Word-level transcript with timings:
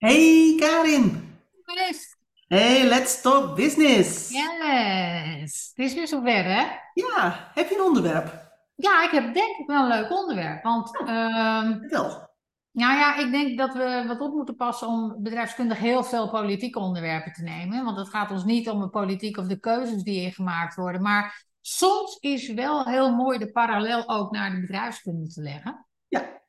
Hey 0.00 0.54
Karin. 0.58 1.36
Yes. 1.66 2.16
Hey, 2.48 2.88
let's 2.88 3.20
talk 3.20 3.56
business. 3.56 4.30
Yes. 4.30 5.72
Het 5.74 5.86
is 5.86 5.94
weer 5.94 6.08
zover, 6.08 6.44
hè? 6.44 6.66
Ja, 6.94 7.50
heb 7.54 7.68
je 7.68 7.74
een 7.74 7.82
onderwerp? 7.84 8.50
Ja, 8.74 9.04
ik 9.04 9.10
heb 9.10 9.34
denk 9.34 9.56
ik 9.58 9.66
wel 9.66 9.82
een 9.82 9.88
leuk 9.88 10.10
onderwerp. 10.10 10.62
Want, 10.62 10.98
ehm, 10.98 11.78
Vertel. 11.78 12.28
nou 12.70 12.98
ja, 12.98 13.16
ik 13.16 13.30
denk 13.30 13.58
dat 13.58 13.74
we 13.74 14.04
wat 14.06 14.20
op 14.20 14.34
moeten 14.34 14.56
passen 14.56 14.88
om 14.88 15.16
bedrijfskundig 15.22 15.78
heel 15.78 16.04
veel 16.04 16.30
politieke 16.30 16.78
onderwerpen 16.78 17.32
te 17.32 17.42
nemen. 17.42 17.84
Want 17.84 17.96
het 17.96 18.08
gaat 18.08 18.30
ons 18.30 18.44
niet 18.44 18.68
om 18.70 18.80
de 18.80 18.88
politiek 18.88 19.36
of 19.36 19.46
de 19.46 19.60
keuzes 19.60 20.02
die 20.02 20.20
hier 20.20 20.32
gemaakt 20.32 20.74
worden. 20.74 21.02
Maar 21.02 21.46
soms 21.60 22.16
is 22.20 22.52
wel 22.52 22.84
heel 22.84 23.14
mooi 23.14 23.38
de 23.38 23.52
parallel 23.52 24.08
ook 24.08 24.30
naar 24.30 24.50
de 24.50 24.60
bedrijfskunde 24.60 25.28
te 25.28 25.42
leggen. 25.42 25.86
Ja. 26.08 26.39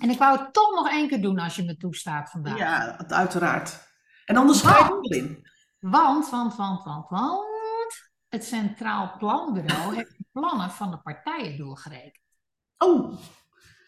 En 0.00 0.10
ik 0.10 0.18
wou 0.18 0.38
het 0.38 0.52
toch 0.52 0.74
nog 0.74 0.90
één 0.90 1.08
keer 1.08 1.22
doen 1.22 1.38
als 1.38 1.56
je 1.56 1.64
me 1.64 1.76
toestaat 1.76 2.30
vandaag. 2.30 2.58
Ja, 2.58 2.98
uiteraard. 3.08 3.88
En 4.24 4.36
anders 4.36 4.58
schrijf 4.58 4.88
ik 4.88 5.14
in. 5.14 5.46
Want, 5.78 6.30
want, 6.30 6.56
want, 6.56 6.84
want, 6.84 7.08
want. 7.08 7.48
Het 8.28 8.44
Centraal 8.44 9.16
Planbureau 9.18 9.94
heeft 9.96 10.18
de 10.18 10.24
plannen 10.32 10.70
van 10.70 10.90
de 10.90 10.98
partijen 10.98 11.56
doorgerekend. 11.56 12.18
Oh, 12.78 13.18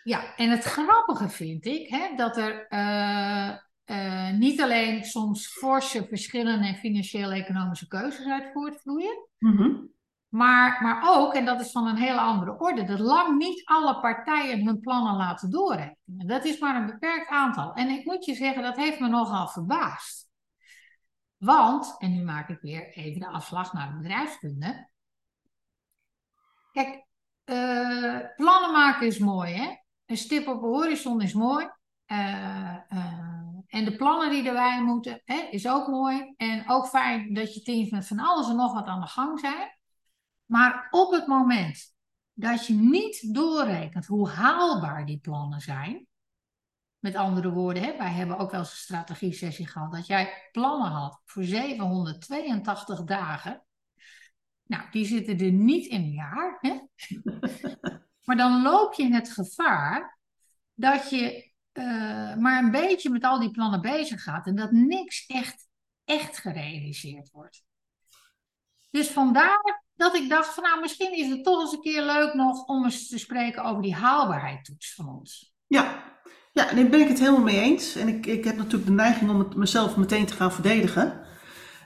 Ja, 0.02 0.36
en 0.36 0.50
het 0.50 0.64
grappige 0.64 1.28
vind 1.28 1.66
ik 1.66 1.88
hè, 1.88 2.14
dat 2.16 2.36
er 2.36 2.66
eh, 2.68 3.48
eh, 3.84 4.36
niet 4.36 4.60
alleen 4.60 5.04
soms 5.04 5.46
forse 5.46 6.06
verschillen 6.08 6.62
in 6.62 6.76
financieel-economische 6.76 7.88
keuzes 7.88 8.26
uit 8.26 8.52
voortvloeien, 8.52 9.28
mhm. 9.38 9.70
Maar, 10.32 10.82
maar 10.82 11.02
ook, 11.04 11.34
en 11.34 11.44
dat 11.44 11.60
is 11.60 11.70
van 11.70 11.86
een 11.86 11.96
hele 11.96 12.20
andere 12.20 12.58
orde, 12.58 12.84
dat 12.84 12.98
lang 12.98 13.38
niet 13.38 13.64
alle 13.64 14.00
partijen 14.00 14.66
hun 14.66 14.80
plannen 14.80 15.16
laten 15.16 15.50
doorrekenen. 15.50 16.26
Dat 16.26 16.44
is 16.44 16.58
maar 16.58 16.76
een 16.76 16.86
beperkt 16.86 17.28
aantal. 17.28 17.72
En 17.72 17.88
ik 17.88 18.04
moet 18.04 18.24
je 18.24 18.34
zeggen, 18.34 18.62
dat 18.62 18.76
heeft 18.76 19.00
me 19.00 19.08
nogal 19.08 19.48
verbaasd. 19.48 20.30
Want, 21.36 21.96
en 21.98 22.12
nu 22.12 22.22
maak 22.22 22.48
ik 22.48 22.60
weer 22.60 22.92
even 22.92 23.20
de 23.20 23.26
afslag 23.26 23.72
naar 23.72 23.90
de 23.90 23.96
bedrijfskunde. 23.96 24.88
Kijk, 26.72 27.06
eh, 27.44 28.18
plannen 28.36 28.72
maken 28.72 29.06
is 29.06 29.18
mooi, 29.18 29.52
hè? 29.52 29.76
Een 30.06 30.16
stip 30.16 30.48
op 30.48 30.60
de 30.60 30.66
horizon 30.66 31.20
is 31.20 31.32
mooi. 31.32 31.68
Eh, 32.06 32.74
eh, 32.74 33.32
en 33.66 33.84
de 33.84 33.96
plannen 33.96 34.30
die 34.30 34.48
erbij 34.48 34.82
moeten, 34.82 35.22
hè, 35.24 35.48
is 35.50 35.68
ook 35.68 35.86
mooi. 35.86 36.34
En 36.36 36.70
ook 36.70 36.86
fijn 36.86 37.34
dat 37.34 37.54
je 37.54 37.62
teams 37.62 37.90
met 37.90 38.06
van 38.06 38.18
alles 38.18 38.48
en 38.48 38.56
nog 38.56 38.72
wat 38.72 38.86
aan 38.86 39.00
de 39.00 39.06
gang 39.06 39.40
zijn. 39.40 39.80
Maar 40.52 40.86
op 40.90 41.12
het 41.12 41.26
moment 41.26 41.94
dat 42.32 42.66
je 42.66 42.74
niet 42.74 43.34
doorrekent 43.34 44.06
hoe 44.06 44.28
haalbaar 44.28 45.06
die 45.06 45.18
plannen 45.18 45.60
zijn. 45.60 46.06
Met 46.98 47.14
andere 47.14 47.52
woorden, 47.52 47.82
hè, 47.82 47.96
wij 47.96 48.10
hebben 48.10 48.38
ook 48.38 48.50
wel 48.50 48.60
eens 48.60 48.70
een 48.70 48.76
strategie-sessie 48.76 49.66
gehad. 49.66 49.92
Dat 49.92 50.06
jij 50.06 50.48
plannen 50.52 50.90
had 50.90 51.20
voor 51.24 51.44
782 51.44 53.04
dagen. 53.04 53.64
Nou, 54.62 54.90
die 54.90 55.04
zitten 55.04 55.38
er 55.38 55.52
niet 55.52 55.86
in 55.86 56.02
een 56.02 56.12
jaar. 56.12 56.58
Hè? 56.60 56.80
maar 58.26 58.36
dan 58.36 58.62
loop 58.62 58.94
je 58.94 59.12
het 59.12 59.30
gevaar 59.30 60.18
dat 60.74 61.10
je 61.10 61.52
eh, 61.72 62.36
maar 62.36 62.62
een 62.62 62.70
beetje 62.70 63.10
met 63.10 63.24
al 63.24 63.40
die 63.40 63.50
plannen 63.50 63.80
bezig 63.80 64.22
gaat. 64.22 64.46
En 64.46 64.54
dat 64.54 64.70
niks 64.70 65.26
echt, 65.26 65.68
echt 66.04 66.38
gerealiseerd 66.38 67.30
wordt. 67.30 67.64
Dus 68.92 69.08
vandaar 69.08 69.80
dat 69.94 70.14
ik 70.14 70.28
dacht 70.28 70.54
van 70.54 70.62
nou, 70.62 70.80
misschien 70.80 71.16
is 71.16 71.28
het 71.28 71.44
toch 71.44 71.60
eens 71.60 71.72
een 71.72 71.80
keer 71.80 72.02
leuk 72.02 72.34
nog 72.34 72.64
om 72.64 72.84
eens 72.84 73.08
te 73.08 73.18
spreken 73.18 73.64
over 73.64 73.82
die 73.82 73.94
haalbaarheidstoets 73.94 74.94
van 74.94 75.08
ons. 75.08 75.54
Ja. 75.66 76.10
Ja, 76.52 76.68
en 76.68 76.76
daar 76.76 76.88
ben 76.88 77.00
ik 77.00 77.08
het 77.08 77.18
helemaal 77.18 77.40
mee 77.40 77.60
eens. 77.60 77.96
En 77.96 78.08
ik, 78.08 78.26
ik 78.26 78.44
heb 78.44 78.56
natuurlijk 78.56 78.86
de 78.86 78.92
neiging 78.92 79.30
om 79.30 79.38
het 79.38 79.54
mezelf 79.54 79.96
meteen 79.96 80.26
te 80.26 80.32
gaan 80.32 80.52
verdedigen. 80.52 81.26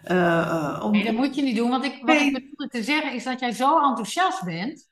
Eh, 0.02 0.38
eh, 0.40 0.82
om... 0.84 0.90
Nee, 0.90 1.04
dat 1.04 1.14
moet 1.14 1.34
je 1.34 1.42
niet 1.42 1.56
doen. 1.56 1.70
Want 1.70 1.84
ik, 1.84 1.96
wat 2.00 2.16
Nee. 2.16 2.26
ik 2.26 2.32
bedoelde 2.32 2.68
te 2.68 2.82
zeggen 2.82 3.12
is 3.12 3.24
dat 3.24 3.40
jij 3.40 3.52
zo 3.52 3.88
enthousiast 3.88 4.44
bent 4.44 4.88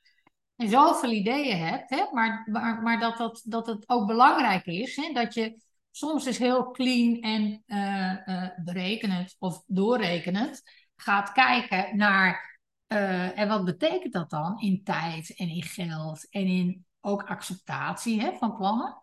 en 0.56 0.68
zoveel 0.68 1.10
ideeën 1.10 1.58
hebt, 1.58 1.90
hè, 1.90 2.04
maar, 2.12 2.48
maar, 2.50 2.82
maar 2.82 3.00
dat, 3.00 3.16
dat, 3.16 3.42
dat 3.44 3.66
het 3.66 3.88
ook 3.88 4.06
belangrijk 4.06 4.66
is 4.66 4.96
hè, 4.96 5.12
dat 5.12 5.34
je 5.34 5.56
soms 5.90 6.26
eens 6.26 6.38
heel 6.38 6.70
clean 6.70 7.20
en 7.20 7.62
eh, 7.66 8.28
eh, 8.28 8.50
berekenend 8.64 9.36
of 9.38 9.62
doorrekenend 9.66 10.62
gaat 10.96 11.32
kijken 11.32 11.96
naar 11.96 12.58
eh, 12.86 13.38
en 13.38 13.48
wat 13.48 13.64
betekent 13.64 14.12
dat 14.12 14.30
dan 14.30 14.60
in 14.60 14.80
tijd 14.84 15.34
en 15.36 15.48
in 15.48 15.62
geld 15.62 16.26
en 16.30 16.46
in 16.46 16.84
ook 17.00 17.22
acceptatie 17.22 18.20
hè, 18.20 18.30
van 18.38 18.56
plannen. 18.56 18.96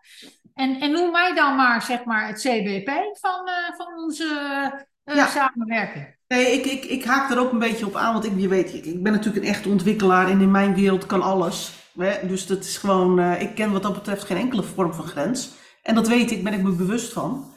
En, 0.53 0.79
en 0.79 0.91
noem 0.91 1.11
mij 1.11 1.35
dan 1.35 1.55
maar, 1.55 1.81
zeg 1.81 2.03
maar 2.03 2.27
het 2.27 2.39
CBP 2.39 2.89
van, 3.19 3.47
eh, 3.47 3.75
van 3.77 3.93
onze 4.03 4.25
Ja. 5.03 5.27
samenwerking. 5.27 6.15
Nee, 6.27 6.45
ik, 6.45 6.65
ik, 6.65 6.85
ik 6.85 7.03
haak 7.05 7.31
er 7.31 7.39
ook 7.39 7.51
een 7.51 7.59
beetje 7.59 7.85
op 7.85 7.95
aan, 7.95 8.13
want 8.13 8.25
ik, 8.25 8.39
je 8.39 8.47
weet, 8.47 8.73
ik, 8.73 8.85
ik 8.85 9.03
ben 9.03 9.11
natuurlijk 9.11 9.45
een 9.45 9.51
echte 9.51 9.69
ontwikkelaar 9.69 10.29
en 10.29 10.41
in 10.41 10.51
mijn 10.51 10.73
wereld 10.75 11.05
kan 11.05 11.21
alles. 11.21 11.71
Hè? 11.97 12.27
Dus 12.27 12.45
dat 12.45 12.63
is 12.63 12.77
gewoon, 12.77 13.19
ik 13.19 13.55
ken 13.55 13.71
wat 13.71 13.83
dat 13.83 13.93
betreft 13.93 14.23
geen 14.23 14.37
enkele 14.37 14.63
vorm 14.63 14.93
van 14.93 15.05
grens. 15.07 15.51
En 15.83 15.95
dat 15.95 16.07
weet 16.07 16.31
ik, 16.31 16.43
ben 16.43 16.53
ik 16.53 16.61
me 16.61 16.71
bewust 16.71 17.13
van. 17.13 17.50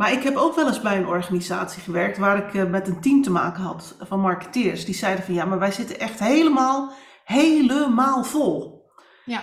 Maar 0.00 0.12
ik 0.12 0.22
heb 0.22 0.36
ook 0.36 0.54
wel 0.54 0.66
eens 0.66 0.80
bij 0.80 0.96
een 0.96 1.06
organisatie 1.06 1.82
gewerkt 1.82 2.18
waar 2.18 2.46
ik 2.46 2.54
eh, 2.54 2.64
met 2.64 2.88
een 2.88 3.00
team 3.00 3.22
te 3.22 3.30
maken 3.30 3.62
had 3.62 3.96
van 3.98 4.20
marketeers. 4.20 4.84
Die 4.84 4.94
zeiden 4.94 5.24
van 5.24 5.34
ja, 5.34 5.44
maar 5.44 5.58
wij 5.58 5.72
zitten 5.72 5.98
echt 5.98 6.18
helemaal, 6.18 6.92
helemaal 7.24 8.24
vol. 8.24 8.84
Ja, 9.24 9.42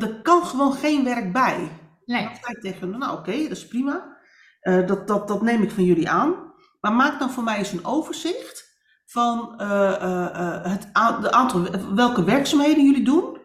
Er, 0.00 0.20
kan 0.22 0.44
gewoon 0.44 0.72
geen 0.72 1.04
werk 1.04 1.32
bij. 1.32 1.68
Nee. 2.04 2.24
dan 2.24 2.36
zei 2.42 2.54
ik 2.54 2.60
tegen 2.60 2.98
nou 2.98 3.18
oké, 3.18 3.42
dat 3.42 3.50
is 3.50 3.66
prima. 3.66 4.18
Eh, 4.60 4.86
dat, 4.86 5.08
dat, 5.08 5.28
dat 5.28 5.42
neem 5.42 5.62
ik 5.62 5.70
van 5.70 5.84
jullie 5.84 6.10
aan. 6.10 6.34
Maar 6.80 6.92
maak 6.92 7.18
dan 7.18 7.30
voor 7.30 7.44
mij 7.44 7.58
eens 7.58 7.72
een 7.72 7.84
overzicht 7.84 8.80
van 9.06 9.60
eh, 9.60 10.62
het 10.62 10.88
de 11.20 11.30
aantal, 11.32 11.66
welke 11.94 12.24
werkzaamheden 12.24 12.84
jullie 12.84 13.04
doen 13.04 13.40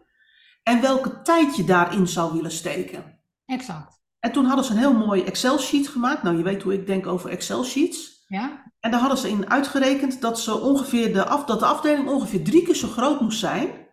en 0.63 0.81
welke 0.81 1.21
tijd 1.21 1.55
je 1.55 1.63
daarin 1.63 2.07
zou 2.07 2.33
willen 2.33 2.51
steken. 2.51 3.19
Exact. 3.45 3.97
En 4.19 4.31
toen 4.31 4.45
hadden 4.45 4.65
ze 4.65 4.71
een 4.71 4.77
heel 4.77 4.93
mooi 4.93 5.23
Excel-sheet 5.23 5.87
gemaakt. 5.87 6.23
Nou, 6.23 6.37
je 6.37 6.43
weet 6.43 6.63
hoe 6.63 6.73
ik 6.73 6.87
denk 6.87 7.07
over 7.07 7.29
Excel-sheets. 7.29 8.25
Ja, 8.27 8.71
En 8.79 8.91
daar 8.91 8.99
hadden 8.99 9.17
ze 9.17 9.29
in 9.29 9.49
uitgerekend 9.49 10.21
dat, 10.21 10.39
ze 10.39 10.59
ongeveer 10.59 11.13
de, 11.13 11.25
af, 11.25 11.45
dat 11.45 11.59
de 11.59 11.65
afdeling 11.65 12.07
ongeveer 12.09 12.43
drie 12.43 12.63
keer 12.63 12.75
zo 12.75 12.87
groot 12.87 13.21
moest 13.21 13.39
zijn 13.39 13.85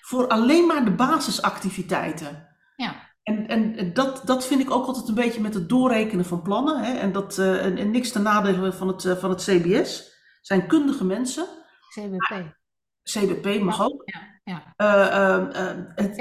voor 0.00 0.28
alleen 0.28 0.66
maar 0.66 0.84
de 0.84 0.90
basisactiviteiten. 0.94 2.48
ja, 2.76 2.94
En, 3.22 3.46
en 3.46 3.92
dat, 3.94 4.22
dat 4.24 4.46
vind 4.46 4.60
ik 4.60 4.70
ook 4.70 4.86
altijd 4.86 5.08
een 5.08 5.14
beetje 5.14 5.40
met 5.40 5.54
het 5.54 5.68
doorrekenen 5.68 6.24
van 6.24 6.42
plannen. 6.42 6.84
Hè? 6.84 6.92
En, 6.92 7.12
dat, 7.12 7.38
eh, 7.38 7.64
en, 7.64 7.76
en 7.78 7.90
niks 7.90 8.12
ten 8.12 8.22
nadele 8.22 8.72
van 8.72 8.88
het, 8.88 9.04
eh, 9.04 9.16
van 9.16 9.30
het 9.30 9.42
CBS. 9.42 10.14
zijn 10.42 10.66
kundige 10.66 11.04
mensen. 11.04 11.46
CBP. 11.88 12.56
CBP 13.02 13.60
mag 13.60 13.82
ook. 13.82 14.02
Ja, 14.04 14.35
ja. 14.46 14.72
Eh, 14.76 15.36
eh, 15.36 15.76
het. 15.94 16.16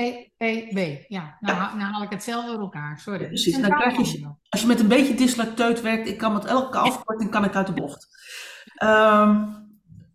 Ja, 1.07 1.37
nou, 1.39 1.57
nou 1.77 1.91
haal 1.91 2.03
ik 2.03 2.09
het 2.09 2.23
zelf 2.23 2.45
door 2.45 2.59
elkaar. 2.59 2.99
Sorry. 2.99 3.27
Precies. 3.27 3.53
Dan 3.53 3.61
Centraal 3.63 3.81
krijg 3.91 4.11
je- 4.11 4.33
als 4.49 4.61
je 4.61 4.67
met 4.67 4.79
een 4.79 4.87
beetje 4.87 5.13
dyslecteut 5.13 5.81
werkt, 5.81 6.07
ik 6.07 6.17
kan 6.17 6.33
met 6.33 6.45
elke 6.45 6.77
afkorting 6.77 7.31
kan 7.31 7.43
ik 7.43 7.55
uit 7.55 7.67
de 7.67 7.73
bocht. 7.73 8.07
Ehm, 8.75 9.47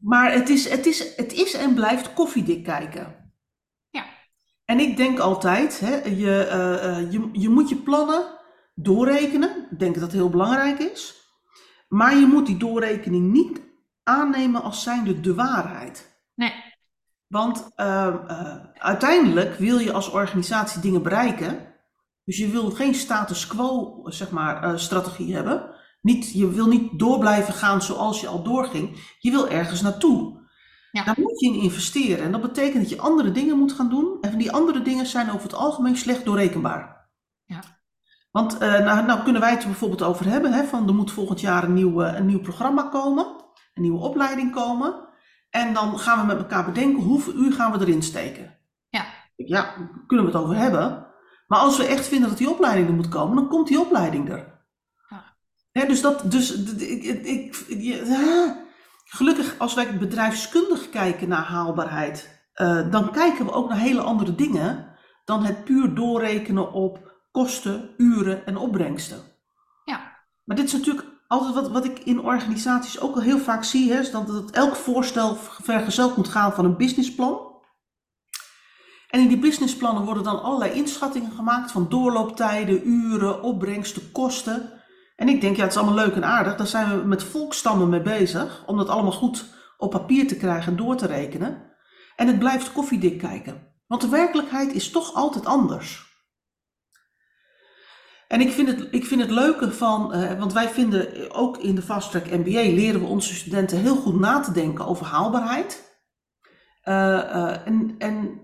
maar 0.01 0.33
het 0.33 0.49
is, 0.49 0.69
het, 0.69 0.87
is, 0.87 1.17
het 1.17 1.33
is 1.33 1.55
en 1.55 1.75
blijft 1.75 2.13
koffiedik 2.13 2.65
kijken. 2.65 3.33
Ja. 3.91 4.05
En 4.65 4.79
ik 4.81 4.97
denk 4.97 5.19
altijd, 5.19 5.81
hè, 5.81 5.95
je, 6.09 6.45
eh, 6.47 6.99
eh, 6.99 7.13
je, 7.13 7.29
je 7.33 7.49
moet 7.49 7.69
je 7.69 7.77
plannen 7.77 8.23
doorrekenen. 8.75 9.69
Ik 9.71 9.79
denk 9.79 9.93
dat 9.95 10.03
dat 10.03 10.13
heel 10.13 10.31
belangrijk 10.31 10.79
is. 10.79 11.15
Maar 11.89 12.17
je 12.17 12.27
moet 12.27 12.47
die 12.47 12.57
doorrekening 12.57 13.33
niet 13.33 13.61
aannemen 14.03 14.63
als 14.63 14.83
zijnde 14.83 15.21
de 15.21 15.35
waarheid. 15.35 16.23
Nee, 16.35 16.53
Want 17.31 17.71
eh, 17.75 18.07
eh, 18.07 18.57
uiteindelijk 18.75 19.55
wil 19.55 19.79
je 19.79 19.93
als 19.93 20.11
organisatie 20.11 20.81
dingen 20.81 21.03
bereiken. 21.03 21.71
Dus 22.25 22.39
je 22.39 22.49
wil 22.49 22.71
geen 22.71 22.95
status 22.95 23.47
quo 23.47 24.01
zeg 24.05 24.31
maar, 24.31 24.63
eh, 24.63 24.77
strategie 24.77 25.35
hebben. 25.35 25.71
Niet, 26.01 26.33
je 26.33 26.51
wil 26.51 26.67
niet 26.67 26.99
door 26.99 27.19
blijven 27.19 27.55
gaan 27.55 27.83
zoals 27.83 28.21
je 28.21 28.27
al 28.27 28.43
doorging. 28.43 29.15
Je 29.19 29.31
wil 29.31 29.49
ergens 29.49 29.81
naartoe. 29.81 30.49
Ja. 30.91 31.05
Daar 31.05 31.21
moet 31.21 31.41
je 31.41 31.47
in 31.47 31.61
investeren. 31.61 32.25
En 32.25 32.33
dat 32.33 32.41
betekent 32.41 32.83
dat 32.83 32.91
je 32.91 33.01
andere 33.01 33.31
dingen 33.31 33.59
moet 33.59 33.73
gaan 33.73 33.89
doen. 33.89 34.19
En 34.21 34.39
die 34.39 34.53
andere 34.53 34.83
dingen 34.83 35.07
zijn 35.07 35.31
over 35.31 35.43
het 35.43 35.55
algemeen 35.55 35.97
slecht 35.97 36.25
doorrekenbaar. 36.25 37.11
Ja. 37.45 37.63
Want 38.31 38.59
eh, 38.59 38.79
nou, 38.79 39.07
nou 39.07 39.23
kunnen 39.23 39.41
wij 39.41 39.51
het 39.51 39.63
er 39.63 39.69
bijvoorbeeld 39.69 40.03
over 40.03 40.27
hebben. 40.27 40.53
Hè, 40.53 40.65
van 40.65 40.89
er 40.89 40.95
moet 40.95 41.13
volgend 41.13 41.41
jaar 41.41 41.65
een 41.65 41.75
nieuw, 41.75 42.03
een 42.03 42.27
nieuw 42.27 42.41
programma 42.41 42.83
komen. 42.83 43.27
Een 43.75 43.83
nieuwe 43.83 44.01
opleiding 44.01 44.53
komen. 44.53 45.09
En 45.51 45.75
dan 45.75 45.99
gaan 45.99 46.21
we 46.21 46.27
met 46.27 46.39
elkaar 46.39 46.65
bedenken 46.65 47.03
hoeveel 47.03 47.35
uur 47.35 47.53
gaan 47.53 47.73
we 47.73 47.81
erin 47.81 48.03
steken. 48.03 48.59
Ja. 48.89 49.05
Ja, 49.37 49.63
daar 49.63 50.05
kunnen 50.07 50.27
we 50.27 50.33
het 50.33 50.41
over 50.43 50.57
hebben. 50.57 51.07
Maar 51.47 51.59
als 51.59 51.77
we 51.77 51.85
echt 51.85 52.07
vinden 52.07 52.29
dat 52.29 52.39
die 52.39 52.51
opleiding 52.51 52.89
er 52.89 52.95
moet 52.95 53.09
komen, 53.09 53.37
dan 53.37 53.49
komt 53.49 53.69
die 53.69 53.81
opleiding 53.81 54.31
er. 54.31 54.59
Ja. 55.73 55.85
Dus 55.87 56.01
dat, 56.01 56.31
dus 56.31 56.55
ik, 56.77 57.05
ik, 57.25 57.65
gelukkig 59.05 59.59
als 59.59 59.75
wij 59.75 59.99
bedrijfskundig 59.99 60.89
kijken 60.89 61.29
naar 61.29 61.45
haalbaarheid, 61.45 62.45
eh, 62.53 62.91
dan 62.91 63.11
kijken 63.11 63.45
we 63.45 63.53
ook 63.53 63.69
naar 63.69 63.79
hele 63.79 64.01
andere 64.01 64.35
dingen 64.35 64.97
dan 65.25 65.45
het 65.45 65.65
puur 65.65 65.95
doorrekenen 65.95 66.73
op 66.73 67.23
kosten, 67.31 67.95
uren 67.97 68.47
en 68.47 68.57
opbrengsten. 68.57 69.23
ja. 69.85 70.19
Maar 70.45 70.57
dit 70.57 70.67
is 70.67 70.73
natuurlijk 70.73 71.07
altijd 71.31 71.55
wat, 71.55 71.71
wat 71.71 71.85
ik 71.85 71.99
in 71.99 72.21
organisaties 72.21 73.01
ook 73.01 73.15
al 73.15 73.21
heel 73.21 73.39
vaak 73.39 73.65
zie, 73.65 73.93
hè, 73.93 74.01
is 74.01 74.11
dat, 74.11 74.51
elk 74.51 74.77
voorstel 74.77 75.37
vergezeld 75.37 76.17
moet 76.17 76.29
gaan 76.29 76.53
van 76.53 76.65
een 76.65 76.77
businessplan. 76.77 77.49
En 79.11 79.21
in 79.21 79.29
die 79.29 79.39
businessplannen 79.39 80.05
worden 80.05 80.23
dan 80.23 80.43
allerlei 80.43 80.73
inschattingen 80.73 81.33
gemaakt 81.33 81.71
van 81.71 81.89
doorlooptijden, 81.89 82.89
uren, 82.89 83.43
opbrengsten, 83.43 84.13
kosten. 84.13 84.73
En 85.17 85.29
ik 85.29 85.41
denk, 85.41 85.57
ja, 85.57 85.63
het 85.63 85.73
is 85.73 85.79
allemaal 85.79 86.05
leuk 86.05 86.15
en 86.15 86.25
aardig. 86.25 86.57
Daar 86.57 86.67
zijn 86.67 87.01
we 87.01 87.07
met 87.07 87.23
volkstammen 87.23 87.89
mee 87.89 88.03
bezig, 88.03 88.63
om 88.67 88.77
dat 88.77 88.89
allemaal 88.89 89.13
goed 89.13 89.45
op 89.77 89.91
papier 89.91 90.29
te 90.29 90.37
krijgen 90.37 90.71
en 90.71 90.79
door 90.79 90.97
te 90.97 91.07
rekenen. 91.07 91.73
En 92.17 92.27
het 92.27 92.39
blijft 92.39 92.73
koffiedik 92.73 93.19
kijken. 93.19 93.75
Want 93.87 94.01
de 94.01 94.09
werkelijkheid 94.09 94.73
is 94.73 94.91
toch 94.91 95.15
altijd 95.15 95.47
anders. 95.47 96.10
En 98.31 98.41
ik 98.41 98.53
vind 98.53 98.69
het, 98.69 98.89
ik 98.91 99.05
vind 99.05 99.21
het 99.21 99.31
leuke 99.31 99.73
van, 99.73 100.15
uh, 100.15 100.39
want 100.39 100.53
wij 100.53 100.69
vinden 100.69 101.31
ook 101.35 101.59
in 101.59 101.75
de 101.75 101.83
Fast 101.83 102.11
Track 102.11 102.31
MBA 102.31 102.61
leren 102.61 103.01
we 103.01 103.07
onze 103.07 103.35
studenten 103.35 103.79
heel 103.81 103.97
goed 103.97 104.21
na 104.21 104.41
te 104.41 104.53
denken 104.53 104.87
over 104.87 105.07
haalbaarheid. 105.07 105.99
Uh, 106.85 106.95
uh, 106.95 107.67
en, 107.67 107.95
en, 107.99 108.41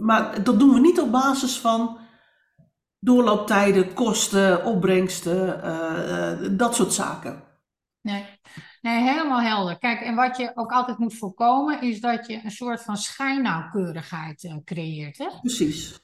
maar 0.00 0.42
dat 0.42 0.58
doen 0.58 0.72
we 0.72 0.80
niet 0.80 1.00
op 1.00 1.12
basis 1.12 1.58
van 1.58 1.98
doorlooptijden, 2.98 3.94
kosten, 3.94 4.64
opbrengsten, 4.64 6.56
dat 6.56 6.74
soort 6.74 6.92
zaken. 6.92 7.42
Nee. 8.00 8.24
nee, 8.80 9.02
helemaal 9.02 9.40
helder. 9.40 9.78
Kijk, 9.78 10.00
en 10.00 10.14
wat 10.14 10.36
je 10.36 10.52
ook 10.54 10.72
altijd 10.72 10.98
moet 10.98 11.18
voorkomen, 11.18 11.82
is 11.82 12.00
dat 12.00 12.26
je 12.26 12.40
een 12.44 12.50
soort 12.50 12.82
van 12.82 12.96
schijnnauwkeurigheid 12.96 14.60
creëert. 14.64 15.18
Hè? 15.18 15.28
Precies. 15.40 16.03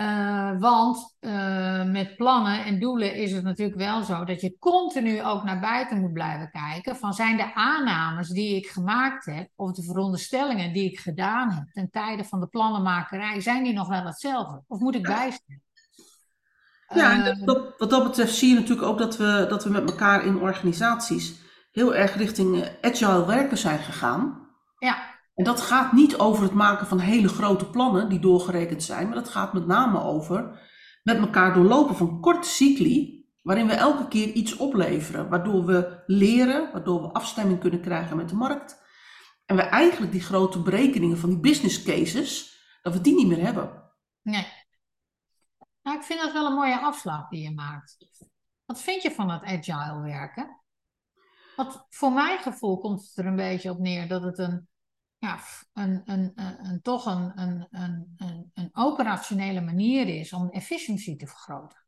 Uh, 0.00 0.50
want 0.58 1.16
uh, 1.20 1.84
met 1.84 2.16
plannen 2.16 2.64
en 2.64 2.78
doelen 2.78 3.14
is 3.14 3.32
het 3.32 3.42
natuurlijk 3.42 3.78
wel 3.78 4.02
zo 4.02 4.24
dat 4.24 4.40
je 4.40 4.58
continu 4.58 5.22
ook 5.22 5.44
naar 5.44 5.60
buiten 5.60 6.00
moet 6.00 6.12
blijven 6.12 6.50
kijken. 6.50 6.96
Van 6.96 7.14
zijn 7.14 7.36
de 7.36 7.54
aannames 7.54 8.28
die 8.28 8.56
ik 8.56 8.66
gemaakt 8.66 9.24
heb, 9.24 9.48
of 9.56 9.72
de 9.72 9.82
veronderstellingen 9.82 10.72
die 10.72 10.90
ik 10.90 10.98
gedaan 10.98 11.50
heb 11.50 11.64
ten 11.72 11.90
tijde 11.90 12.24
van 12.24 12.40
de 12.40 12.46
plannenmakerij, 12.46 13.40
zijn 13.40 13.62
die 13.62 13.72
nog 13.72 13.88
wel 13.88 14.04
hetzelfde? 14.04 14.62
Of 14.66 14.80
moet 14.80 14.94
ik 14.94 15.02
bijstellen? 15.02 15.62
Ja, 16.94 17.24
en 17.24 17.44
dat, 17.44 17.74
wat 17.78 17.90
dat 17.90 18.02
betreft 18.02 18.34
zie 18.34 18.48
je 18.48 18.54
natuurlijk 18.54 18.88
ook 18.88 18.98
dat 18.98 19.16
we, 19.16 19.46
dat 19.48 19.64
we 19.64 19.70
met 19.70 19.90
elkaar 19.90 20.24
in 20.24 20.40
organisaties 20.40 21.34
heel 21.72 21.94
erg 21.94 22.16
richting 22.16 22.68
agile 22.80 23.26
werken 23.26 23.58
zijn 23.58 23.78
gegaan. 23.78 24.48
Ja. 24.78 25.09
En 25.34 25.44
dat 25.44 25.60
gaat 25.60 25.92
niet 25.92 26.18
over 26.18 26.42
het 26.42 26.52
maken 26.52 26.86
van 26.86 26.98
hele 26.98 27.28
grote 27.28 27.70
plannen 27.70 28.08
die 28.08 28.20
doorgerekend 28.20 28.82
zijn, 28.82 29.06
maar 29.06 29.14
dat 29.14 29.28
gaat 29.28 29.52
met 29.52 29.66
name 29.66 30.02
over 30.02 30.68
met 31.02 31.18
elkaar 31.18 31.54
doorlopen 31.54 31.96
van 31.96 32.20
korte 32.20 32.48
cycli, 32.48 33.28
waarin 33.42 33.66
we 33.66 33.72
elke 33.72 34.08
keer 34.08 34.32
iets 34.32 34.56
opleveren, 34.56 35.28
waardoor 35.28 35.64
we 35.64 36.02
leren, 36.06 36.72
waardoor 36.72 37.02
we 37.02 37.12
afstemming 37.12 37.60
kunnen 37.60 37.80
krijgen 37.80 38.16
met 38.16 38.28
de 38.28 38.34
markt. 38.34 38.82
En 39.46 39.56
we 39.56 39.62
eigenlijk 39.62 40.12
die 40.12 40.20
grote 40.20 40.62
berekeningen 40.62 41.18
van 41.18 41.28
die 41.28 41.40
business 41.40 41.82
cases, 41.82 42.58
dat 42.82 42.92
we 42.92 43.00
die 43.00 43.14
niet 43.14 43.26
meer 43.26 43.44
hebben. 43.44 43.92
Nee. 44.22 44.46
Nou, 45.82 45.96
ik 45.96 46.02
vind 46.02 46.20
dat 46.20 46.32
wel 46.32 46.46
een 46.46 46.54
mooie 46.54 46.80
afslag 46.80 47.28
die 47.28 47.42
je 47.42 47.54
maakt. 47.54 47.96
Wat 48.64 48.80
vind 48.80 49.02
je 49.02 49.10
van 49.10 49.30
het 49.30 49.42
agile 49.42 50.00
werken? 50.00 50.60
Want 51.56 51.86
voor 51.88 52.12
mijn 52.12 52.38
gevoel 52.38 52.78
komt 52.78 53.00
het 53.00 53.16
er 53.16 53.26
een 53.26 53.36
beetje 53.36 53.70
op 53.70 53.78
neer 53.78 54.08
dat 54.08 54.22
het 54.22 54.38
een 54.38 54.68
ja, 55.20 55.38
een, 55.72 56.02
een, 56.04 56.32
een, 56.34 56.66
een 56.66 56.82
toch 56.82 57.06
een, 57.06 57.32
een, 57.34 57.66
een, 57.70 58.50
een 58.54 58.70
operationele 58.72 59.60
manier 59.60 60.08
is 60.08 60.32
om 60.32 60.50
efficiëntie 60.50 61.16
te 61.16 61.26
vergroten. 61.26 61.78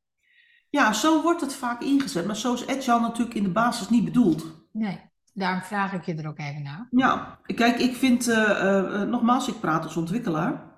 Ja, 0.71 0.93
zo 0.93 1.23
wordt 1.23 1.41
het 1.41 1.55
vaak 1.55 1.81
ingezet, 1.81 2.27
maar 2.27 2.37
zo 2.37 2.55
is 2.55 2.67
Agile 2.67 3.01
natuurlijk 3.01 3.37
in 3.37 3.43
de 3.43 3.53
basis 3.53 3.89
niet 3.89 4.05
bedoeld. 4.05 4.67
Nee, 4.73 5.01
daarom 5.33 5.63
vraag 5.63 5.93
ik 5.93 6.05
je 6.05 6.15
er 6.15 6.29
ook 6.29 6.39
even 6.39 6.63
naar. 6.63 6.87
Ja, 6.91 7.39
kijk, 7.55 7.79
ik 7.79 7.95
vind, 7.95 8.29
uh, 8.29 8.37
uh, 8.37 9.03
nogmaals, 9.03 9.49
ik 9.49 9.61
praat 9.61 9.85
als 9.85 9.97
ontwikkelaar. 9.97 10.71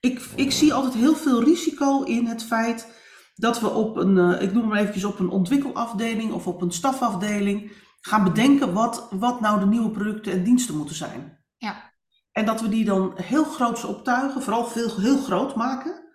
Ik, 0.00 0.20
ik 0.34 0.52
zie 0.52 0.74
altijd 0.74 0.94
heel 0.94 1.14
veel 1.14 1.44
risico 1.44 2.02
in 2.02 2.26
het 2.26 2.44
feit 2.44 2.98
dat 3.34 3.60
we 3.60 3.68
op 3.68 3.96
een, 3.96 4.16
uh, 4.16 4.42
ik 4.42 4.52
noem 4.52 4.68
maar 4.68 4.78
eventjes 4.78 5.04
op 5.04 5.18
een 5.18 5.30
ontwikkelafdeling 5.30 6.32
of 6.32 6.46
op 6.46 6.62
een 6.62 6.72
stafafdeling 6.72 7.72
gaan 8.00 8.24
bedenken 8.24 8.72
wat, 8.72 9.08
wat 9.10 9.40
nou 9.40 9.60
de 9.60 9.66
nieuwe 9.66 9.90
producten 9.90 10.32
en 10.32 10.44
diensten 10.44 10.76
moeten 10.76 10.96
zijn. 10.96 11.38
Ja. 11.56 11.92
En 12.32 12.46
dat 12.46 12.60
we 12.60 12.68
die 12.68 12.84
dan 12.84 13.12
heel 13.14 13.44
groots 13.44 13.84
optuigen, 13.84 14.42
vooral 14.42 14.64
veel, 14.64 14.96
heel 14.96 15.18
groot 15.18 15.54
maken. 15.54 16.08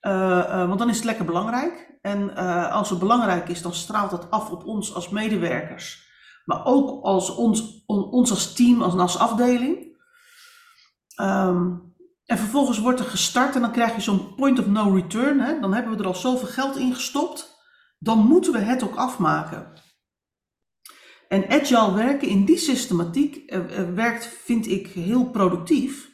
Uh, 0.00 0.12
uh, 0.12 0.66
want 0.66 0.78
dan 0.78 0.88
is 0.88 0.96
het 0.96 1.04
lekker 1.04 1.24
belangrijk. 1.24 1.98
En 2.00 2.30
uh, 2.30 2.72
als 2.72 2.90
het 2.90 2.98
belangrijk 2.98 3.48
is, 3.48 3.62
dan 3.62 3.74
straalt 3.74 4.10
het 4.10 4.30
af 4.30 4.50
op 4.50 4.64
ons 4.64 4.94
als 4.94 5.08
medewerkers. 5.08 6.08
Maar 6.44 6.64
ook 6.64 7.04
als 7.04 7.34
ons, 7.34 7.84
on, 7.86 8.04
ons 8.04 8.30
als 8.30 8.52
team, 8.52 8.82
als, 8.82 8.94
als 8.94 9.18
afdeling. 9.18 9.96
Um, 11.20 11.94
en 12.26 12.38
vervolgens 12.38 12.78
wordt 12.78 13.00
er 13.00 13.06
gestart 13.06 13.54
en 13.54 13.60
dan 13.60 13.72
krijg 13.72 13.94
je 13.94 14.00
zo'n 14.00 14.34
point 14.34 14.58
of 14.58 14.66
no 14.66 14.90
return. 14.90 15.40
Hè? 15.40 15.60
Dan 15.60 15.74
hebben 15.74 15.92
we 15.92 15.98
er 15.98 16.06
al 16.06 16.14
zoveel 16.14 16.48
geld 16.48 16.76
in 16.76 16.94
gestopt. 16.94 17.62
Dan 17.98 18.18
moeten 18.18 18.52
we 18.52 18.58
het 18.58 18.82
ook 18.82 18.94
afmaken. 18.94 19.72
En 21.28 21.50
agile 21.50 21.94
werken 21.94 22.28
in 22.28 22.44
die 22.44 22.58
systematiek 22.58 23.52
uh, 23.52 23.58
uh, 23.58 23.94
werkt, 23.94 24.26
vind 24.26 24.66
ik, 24.66 24.86
heel 24.86 25.30
productief. 25.30 26.10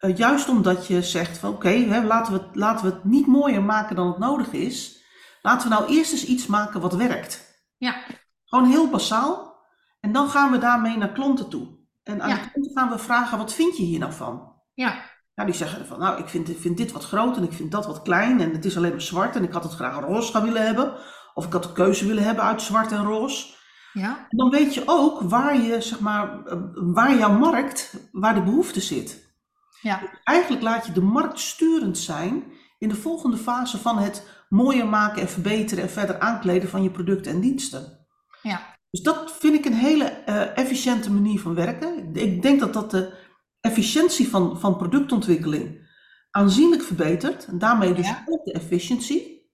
Uh, 0.00 0.16
juist 0.16 0.48
omdat 0.48 0.86
je 0.86 1.02
zegt 1.02 1.38
van 1.38 1.50
oké, 1.50 1.66
okay, 1.66 2.04
laten, 2.04 2.32
we, 2.32 2.48
laten 2.52 2.86
we 2.86 2.92
het 2.92 3.04
niet 3.04 3.26
mooier 3.26 3.62
maken 3.62 3.96
dan 3.96 4.06
het 4.06 4.18
nodig 4.18 4.52
is. 4.52 5.02
Laten 5.42 5.68
we 5.68 5.74
nou 5.74 5.94
eerst 5.94 6.12
eens 6.12 6.26
iets 6.26 6.46
maken 6.46 6.80
wat 6.80 6.94
werkt. 6.94 7.62
Ja. 7.76 7.96
Gewoon 8.44 8.70
heel 8.70 8.90
basaal. 8.90 9.62
En 10.00 10.12
dan 10.12 10.28
gaan 10.28 10.50
we 10.50 10.58
daarmee 10.58 10.96
naar 10.96 11.12
klanten 11.12 11.48
toe. 11.48 11.68
En 12.02 12.22
aan 12.22 12.28
ja. 12.28 12.34
de 12.34 12.50
klanten 12.50 12.72
gaan 12.74 12.90
we 12.90 12.98
vragen, 12.98 13.38
wat 13.38 13.54
vind 13.54 13.76
je 13.76 13.82
hier 13.82 13.98
nou 13.98 14.12
van? 14.12 14.52
Ja. 14.74 15.12
Nou, 15.34 15.48
die 15.48 15.58
zeggen 15.58 15.86
van, 15.86 15.98
nou, 15.98 16.18
ik 16.18 16.28
vind, 16.28 16.48
ik 16.48 16.58
vind 16.58 16.76
dit 16.76 16.92
wat 16.92 17.04
groot 17.04 17.36
en 17.36 17.42
ik 17.42 17.52
vind 17.52 17.72
dat 17.72 17.86
wat 17.86 18.02
klein 18.02 18.40
en 18.40 18.52
het 18.52 18.64
is 18.64 18.76
alleen 18.76 18.90
maar 18.90 19.00
zwart 19.00 19.36
en 19.36 19.42
ik 19.42 19.52
had 19.52 19.62
het 19.62 19.72
graag 19.72 20.00
roze 20.00 20.32
gaan 20.32 20.44
willen 20.44 20.66
hebben. 20.66 20.94
Of 21.34 21.46
ik 21.46 21.52
had 21.52 21.62
de 21.62 21.72
keuze 21.72 22.06
willen 22.06 22.24
hebben 22.24 22.44
uit 22.44 22.62
zwart 22.62 22.92
en 22.92 23.04
roze. 23.04 23.53
Ja. 23.94 24.26
Dan 24.28 24.50
weet 24.50 24.74
je 24.74 24.82
ook 24.86 25.20
waar, 25.20 25.60
je, 25.60 25.80
zeg 25.80 26.00
maar, 26.00 26.42
waar 26.74 27.16
jouw 27.16 27.38
markt, 27.38 28.08
waar 28.12 28.34
de 28.34 28.42
behoefte 28.42 28.80
zit. 28.80 29.34
Ja. 29.80 30.00
Eigenlijk 30.24 30.62
laat 30.62 30.86
je 30.86 30.92
de 30.92 31.00
markt 31.02 31.38
sturend 31.38 31.98
zijn 31.98 32.44
in 32.78 32.88
de 32.88 32.94
volgende 32.94 33.36
fase 33.36 33.78
van 33.78 33.98
het 33.98 34.28
mooier 34.48 34.88
maken 34.88 35.22
en 35.22 35.28
verbeteren 35.28 35.84
en 35.84 35.90
verder 35.90 36.20
aankleden 36.20 36.68
van 36.68 36.82
je 36.82 36.90
producten 36.90 37.32
en 37.32 37.40
diensten. 37.40 38.06
Ja. 38.42 38.76
Dus 38.90 39.02
dat 39.02 39.32
vind 39.38 39.54
ik 39.54 39.64
een 39.64 39.74
hele 39.74 40.22
uh, 40.28 40.58
efficiënte 40.58 41.12
manier 41.12 41.40
van 41.40 41.54
werken. 41.54 42.14
Ik 42.14 42.42
denk 42.42 42.60
dat 42.60 42.72
dat 42.72 42.90
de 42.90 43.12
efficiëntie 43.60 44.28
van, 44.28 44.60
van 44.60 44.76
productontwikkeling 44.76 45.82
aanzienlijk 46.30 46.82
verbetert. 46.82 47.46
En 47.46 47.58
daarmee 47.58 47.94
dus 47.94 48.06
Ja. 48.06 48.22
ook 48.26 48.44
de 48.44 48.52
efficiëntie. 48.52 49.50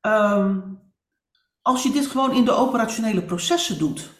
Ehm, 0.00 0.60
als 1.64 1.82
je 1.82 1.90
dit 1.90 2.06
gewoon 2.06 2.32
in 2.32 2.44
de 2.44 2.52
operationele 2.52 3.22
processen 3.22 3.78
doet, 3.78 4.10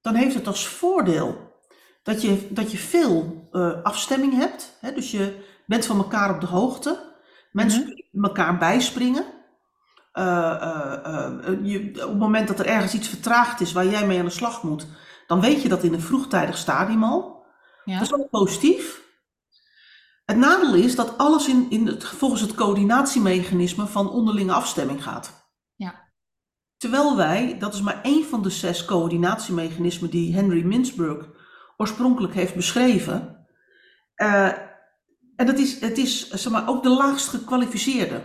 dan 0.00 0.14
heeft 0.14 0.34
het 0.34 0.46
als 0.46 0.66
voordeel 0.66 1.52
dat 2.02 2.22
je, 2.22 2.48
dat 2.50 2.70
je 2.70 2.78
veel 2.78 3.48
uh, 3.52 3.82
afstemming 3.82 4.34
hebt. 4.34 4.76
Hè? 4.80 4.92
Dus 4.92 5.10
je 5.10 5.44
bent 5.66 5.86
van 5.86 5.96
elkaar 5.96 6.34
op 6.34 6.40
de 6.40 6.46
hoogte. 6.46 7.12
Mensen 7.52 7.80
Mhm. 7.80 7.88
kunnen 7.88 8.30
elkaar 8.30 8.58
bijspringen. 8.58 9.24
Uh, 10.14 10.24
uh, 10.24 11.30
je, 11.62 11.90
op 11.94 12.08
het 12.08 12.18
moment 12.18 12.48
dat 12.48 12.58
er 12.58 12.66
ergens 12.66 12.94
iets 12.94 13.08
vertraagd 13.08 13.60
is 13.60 13.72
waar 13.72 13.86
jij 13.86 14.06
mee 14.06 14.18
aan 14.18 14.24
de 14.24 14.30
slag 14.30 14.62
moet, 14.62 14.86
dan 15.26 15.40
weet 15.40 15.62
je 15.62 15.68
dat 15.68 15.82
in 15.82 15.92
een 15.92 16.00
vroegtijdig 16.00 16.56
stadium 16.56 17.04
al. 17.04 17.44
Ja. 17.84 17.94
Dat 17.94 18.02
is 18.02 18.10
wel 18.10 18.28
positief. 18.30 19.02
Het 20.24 20.36
nadeel 20.36 20.74
is 20.74 20.96
dat 20.96 21.18
alles 21.18 21.48
in, 21.48 21.66
in 21.70 21.86
het, 21.86 22.04
volgens 22.04 22.40
het 22.40 22.54
coördinatiemechanisme 22.54 23.86
van 23.86 24.10
onderlinge 24.10 24.52
afstemming 24.52 25.02
gaat. 25.02 25.43
Terwijl 26.76 27.16
wij, 27.16 27.58
dat 27.58 27.74
is 27.74 27.80
maar 27.80 28.02
één 28.02 28.24
van 28.24 28.42
de 28.42 28.50
zes 28.50 28.84
coördinatiemechanismen 28.84 30.10
die 30.10 30.34
Henry 30.34 30.64
Mintzberg 30.64 31.28
oorspronkelijk 31.76 32.34
heeft 32.34 32.54
beschreven. 32.54 33.46
Uh, 34.16 34.52
en 35.36 35.46
dat 35.46 35.58
is, 35.58 35.80
het 35.80 35.98
is 35.98 36.30
zeg 36.30 36.52
maar, 36.52 36.68
ook 36.68 36.82
de 36.82 36.88
laagst 36.88 37.28
gekwalificeerde. 37.28 38.22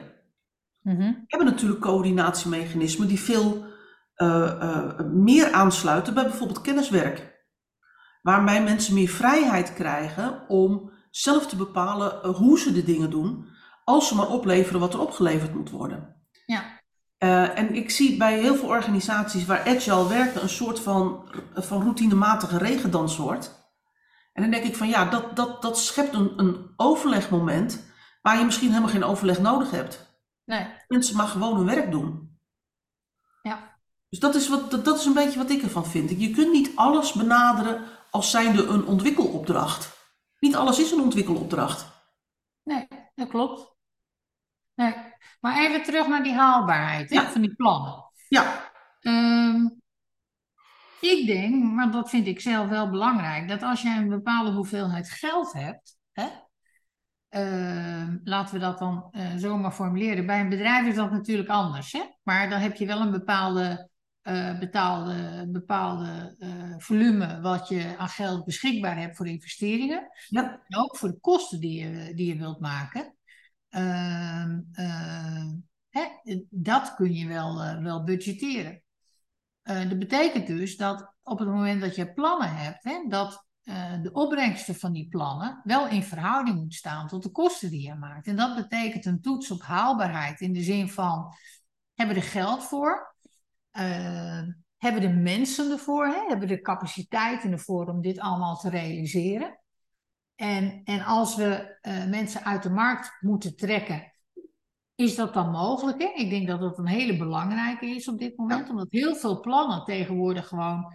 We 0.81 1.23
hebben 1.27 1.47
natuurlijk 1.47 1.81
coördinatiemechanismen 1.81 3.07
die 3.07 3.19
veel 3.19 3.65
uh, 4.15 4.53
uh, 4.61 4.99
meer 5.11 5.51
aansluiten 5.51 6.13
bij 6.13 6.23
bijvoorbeeld 6.23 6.61
kenniswerk. 6.61 7.47
Waarbij 8.21 8.63
mensen 8.63 8.93
meer 8.93 9.07
vrijheid 9.07 9.73
krijgen 9.73 10.47
om 10.47 10.91
zelf 11.11 11.47
te 11.47 11.55
bepalen 11.55 12.27
hoe 12.27 12.59
ze 12.59 12.71
de 12.71 12.83
dingen 12.83 13.09
doen, 13.09 13.45
als 13.83 14.07
ze 14.07 14.15
maar 14.15 14.29
opleveren 14.29 14.79
wat 14.79 14.93
er 14.93 14.99
opgeleverd 14.99 15.53
moet 15.53 15.69
worden. 15.69 16.15
Ja. 16.45 16.78
Uh, 17.19 17.57
en 17.57 17.75
ik 17.75 17.89
zie 17.89 18.17
bij 18.17 18.39
heel 18.39 18.55
veel 18.55 18.67
organisaties 18.67 19.45
waar 19.45 19.67
agile 19.67 20.07
werken 20.07 20.41
een 20.41 20.49
soort 20.49 20.79
van, 20.79 21.29
van 21.53 21.81
routinematige 21.81 22.57
regendans 22.57 23.17
wordt. 23.17 23.73
En 24.33 24.41
dan 24.41 24.51
denk 24.51 24.63
ik 24.63 24.75
van 24.75 24.87
ja, 24.87 25.05
dat, 25.05 25.35
dat, 25.35 25.61
dat 25.61 25.79
schept 25.79 26.13
een, 26.13 26.39
een 26.39 26.73
overlegmoment 26.75 27.91
waar 28.21 28.37
je 28.37 28.45
misschien 28.45 28.69
helemaal 28.69 28.89
geen 28.89 29.03
overleg 29.03 29.39
nodig 29.39 29.71
hebt. 29.71 30.21
Nee. 30.45 30.67
Mensen 30.87 31.15
maar 31.15 31.27
gewoon 31.27 31.55
hun 31.55 31.65
werk 31.65 31.91
doen. 31.91 32.39
Ja. 33.41 33.79
Dus 34.09 34.19
dat 34.19 34.35
is, 34.35 34.49
wat, 34.49 34.71
dat, 34.71 34.85
dat 34.85 34.99
is 34.99 35.05
een 35.05 35.13
beetje 35.13 35.39
wat 35.39 35.49
ik 35.49 35.61
ervan 35.61 35.85
vind. 35.85 36.09
Je 36.21 36.31
kunt 36.31 36.51
niet 36.51 36.71
alles 36.75 37.13
benaderen 37.13 37.83
als 38.11 38.31
zijnde 38.31 38.65
een 38.65 38.85
ontwikkelopdracht. 38.85 39.97
Niet 40.39 40.55
alles 40.55 40.79
is 40.79 40.91
een 40.91 41.01
ontwikkelopdracht. 41.01 41.85
Nee, 42.63 42.87
dat 43.15 43.27
klopt. 43.27 43.77
Nee. 44.75 45.08
Maar 45.39 45.59
even 45.59 45.83
terug 45.83 46.07
naar 46.07 46.23
die 46.23 46.33
haalbaarheid 46.33 47.13
van 47.31 47.41
die 47.41 47.55
plannen. 47.55 48.07
Ja, 48.27 48.69
Ehm, 48.99 49.69
ik 51.01 51.27
denk, 51.27 51.63
maar 51.63 51.91
dat 51.91 52.09
vind 52.09 52.27
ik 52.27 52.39
zelf 52.39 52.69
wel 52.69 52.89
belangrijk, 52.89 53.47
dat 53.47 53.63
als 53.63 53.81
jij 53.81 53.97
een 53.97 54.09
bepaalde 54.09 54.51
hoeveelheid 54.51 55.09
geld 55.09 55.53
hebt, 55.53 55.97
hè, 56.11 56.27
ehm, 57.29 58.17
laten 58.23 58.53
we 58.53 58.59
dat 58.59 58.79
dan 58.79 59.07
eh, 59.11 59.35
zo 59.35 59.57
maar 59.57 59.71
formuleren. 59.71 60.25
Bij 60.25 60.39
een 60.39 60.49
bedrijf 60.49 60.87
is 60.87 60.95
dat 60.95 61.11
natuurlijk 61.11 61.49
anders, 61.49 61.91
hè? 61.91 62.01
maar 62.23 62.49
dan 62.49 62.59
heb 62.59 62.75
je 62.75 62.85
wel 62.85 63.01
een 63.01 63.11
bepaalde, 63.11 63.89
eh, 64.21 64.59
betaalde, 64.59 65.47
bepaalde 65.51 66.35
eh, 66.39 66.73
volume 66.77 67.41
wat 67.41 67.67
je 67.67 67.95
aan 67.97 68.09
geld 68.09 68.45
beschikbaar 68.45 68.97
hebt 68.97 69.15
voor 69.15 69.27
investeringen. 69.27 70.07
ja, 70.27 70.61
En 70.67 70.77
ook 70.77 70.97
voor 70.97 71.09
de 71.09 71.19
kosten 71.19 71.59
die 71.59 71.83
je, 71.83 72.13
die 72.13 72.27
je 72.27 72.37
wilt 72.39 72.59
maken. 72.59 73.13
Ehm, 73.69 74.61
ehm, 74.71 75.55
hè, 75.89 76.05
dat 76.49 76.95
kun 76.95 77.13
je 77.13 77.27
wel, 77.27 77.61
eh, 77.61 77.81
wel 77.81 78.03
budgetteren. 78.03 78.83
Eh, 79.61 79.89
dat 79.89 79.99
betekent 79.99 80.47
dus 80.47 80.77
dat 80.77 81.13
op 81.23 81.39
het 81.39 81.47
moment 81.47 81.81
dat 81.81 81.95
je 81.95 82.13
plannen 82.13 82.55
hebt, 82.55 82.83
hè, 82.83 83.05
dat 83.07 83.47
eh, 83.69 84.01
de 84.01 84.11
opbrengsten 84.11 84.75
van 84.75 84.91
die 84.91 85.07
plannen 85.07 85.61
wel 85.63 85.87
in 85.87 86.03
verhouding 86.03 86.57
moet 86.57 86.73
staan 86.73 87.07
tot 87.07 87.23
de 87.23 87.29
kosten 87.29 87.69
die 87.69 87.81
je 87.81 87.95
maakt. 87.95 88.27
En 88.27 88.35
dat 88.35 88.55
betekent 88.55 89.05
een 89.05 89.21
toets 89.21 89.51
op 89.51 89.61
haalbaarheid 89.61 90.39
in 90.39 90.53
de 90.53 90.61
zin 90.61 90.89
van, 90.89 91.33
hebben 91.93 92.15
we 92.15 92.21
er 92.21 92.27
geld 92.27 92.63
voor? 92.63 93.15
Eh, 93.71 94.41
hebben 94.77 95.01
de 95.01 95.09
mensen 95.09 95.71
ervoor? 95.71 96.05
Hè? 96.05 96.25
Hebben 96.27 96.47
de 96.47 96.61
capaciteiten 96.61 97.51
ervoor 97.51 97.87
om 97.87 98.01
dit 98.01 98.19
allemaal 98.19 98.57
te 98.57 98.69
realiseren? 98.69 99.58
En, 100.39 100.81
en 100.83 101.03
als 101.05 101.35
we 101.35 101.77
eh, 101.81 102.05
mensen 102.05 102.43
uit 102.43 102.63
de 102.63 102.69
markt 102.69 103.17
moeten 103.19 103.55
trekken, 103.55 104.13
is 104.95 105.15
dat 105.15 105.33
dan 105.33 105.51
mogelijk? 105.51 106.01
Hè? 106.01 106.11
Ik 106.15 106.29
denk 106.29 106.47
dat 106.47 106.59
dat 106.59 106.77
een 106.77 106.87
hele 106.87 107.17
belangrijke 107.17 107.85
is 107.85 108.07
op 108.07 108.19
dit 108.19 108.37
moment, 108.37 108.69
omdat 108.69 108.87
heel 108.89 109.15
veel 109.15 109.39
plannen 109.39 109.83
tegenwoordig 109.83 110.47
gewoon 110.47 110.93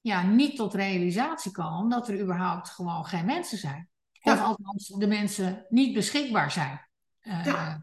ja, 0.00 0.22
niet 0.22 0.56
tot 0.56 0.74
realisatie 0.74 1.52
komen, 1.52 1.78
omdat 1.78 2.08
er 2.08 2.20
überhaupt 2.20 2.68
gewoon 2.68 3.04
geen 3.04 3.24
mensen 3.24 3.58
zijn. 3.58 3.88
Ja. 4.12 4.32
Of 4.32 4.40
althans 4.40 4.88
de 4.88 5.06
mensen 5.06 5.66
niet 5.68 5.94
beschikbaar 5.94 6.50
zijn. 6.50 6.88
Eh, 7.20 7.44
Ja. 7.44 7.82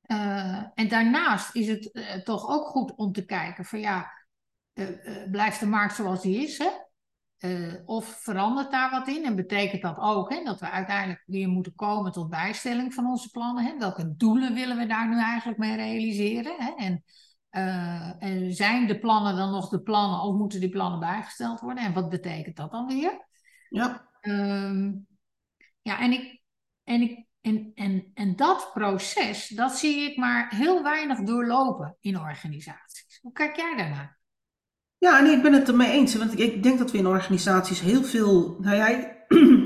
eh, 0.00 0.64
en 0.74 0.88
daarnaast 0.88 1.54
is 1.54 1.68
het 1.68 2.24
toch 2.24 2.48
ook 2.48 2.66
goed 2.66 2.94
om 2.94 3.12
te 3.12 3.24
kijken 3.24 3.64
van 3.64 3.80
ja, 3.80 4.12
blijft 5.30 5.60
de 5.60 5.66
markt 5.66 5.94
zoals 5.94 6.22
die 6.22 6.42
is, 6.42 6.58
hè? 6.58 6.86
Eh, 7.38 7.74
of 7.84 8.06
verandert 8.06 8.70
daar 8.70 8.90
wat 8.90 9.08
in? 9.08 9.24
En 9.24 9.36
betekent 9.36 9.82
dat 9.82 9.98
ook 9.98 10.30
hè, 10.30 10.42
dat 10.44 10.60
we 10.60 10.70
uiteindelijk 10.70 11.22
weer 11.26 11.48
moeten 11.48 11.74
komen 11.74 12.12
tot 12.12 12.30
bijstelling 12.30 12.94
van 12.94 13.06
onze 13.06 13.30
plannen? 13.30 13.64
Hè? 13.64 13.78
Welke 13.78 14.16
doelen 14.16 14.54
willen 14.54 14.76
we 14.76 14.86
daar 14.86 15.08
nu 15.08 15.20
eigenlijk 15.20 15.58
mee 15.58 15.76
realiseren? 15.76 16.54
Hè? 16.58 16.72
En, 16.76 17.04
eh, 17.50 18.22
en 18.22 18.54
zijn 18.54 18.86
de 18.86 18.98
plannen 18.98 19.36
dan 19.36 19.50
nog 19.50 19.68
de 19.68 19.82
plannen 19.82 20.20
of 20.20 20.34
moeten 20.34 20.60
die 20.60 20.68
plannen 20.68 21.00
bijgesteld 21.00 21.60
worden? 21.60 21.84
En 21.84 21.92
wat 21.92 22.08
betekent 22.08 22.56
dat 22.56 22.70
dan 22.70 22.86
weer? 22.86 23.26
ja, 23.68 24.08
Ehm, 24.20 24.92
ja, 25.82 26.00
en, 26.00 26.12
ik, 26.12 26.42
en, 26.84 27.00
ik, 27.02 27.26
en, 27.40 27.72
en, 27.74 28.10
en 28.14 28.36
dat 28.36 28.70
proces, 28.72 29.48
dat 29.48 29.78
zie 29.78 30.10
ik 30.10 30.16
maar 30.16 30.54
heel 30.54 30.82
weinig 30.82 31.22
doorlopen 31.22 31.96
in 32.00 32.18
organisaties. 32.18 33.18
Hoe 33.22 33.32
kijk 33.32 33.56
jij 33.56 33.76
daarnaar? 33.76 34.17
Ja, 34.98 35.20
nee, 35.20 35.32
ik 35.32 35.42
ben 35.42 35.52
het 35.52 35.68
ermee 35.68 35.90
eens. 35.90 36.14
Want 36.14 36.32
ik, 36.32 36.38
ik 36.38 36.62
denk 36.62 36.78
dat 36.78 36.90
we 36.90 36.98
in 36.98 37.06
organisaties 37.06 37.80
heel 37.80 38.02
veel. 38.02 38.56
Nou 38.60 38.76
ja, 38.76 38.86
ik, 38.88 39.16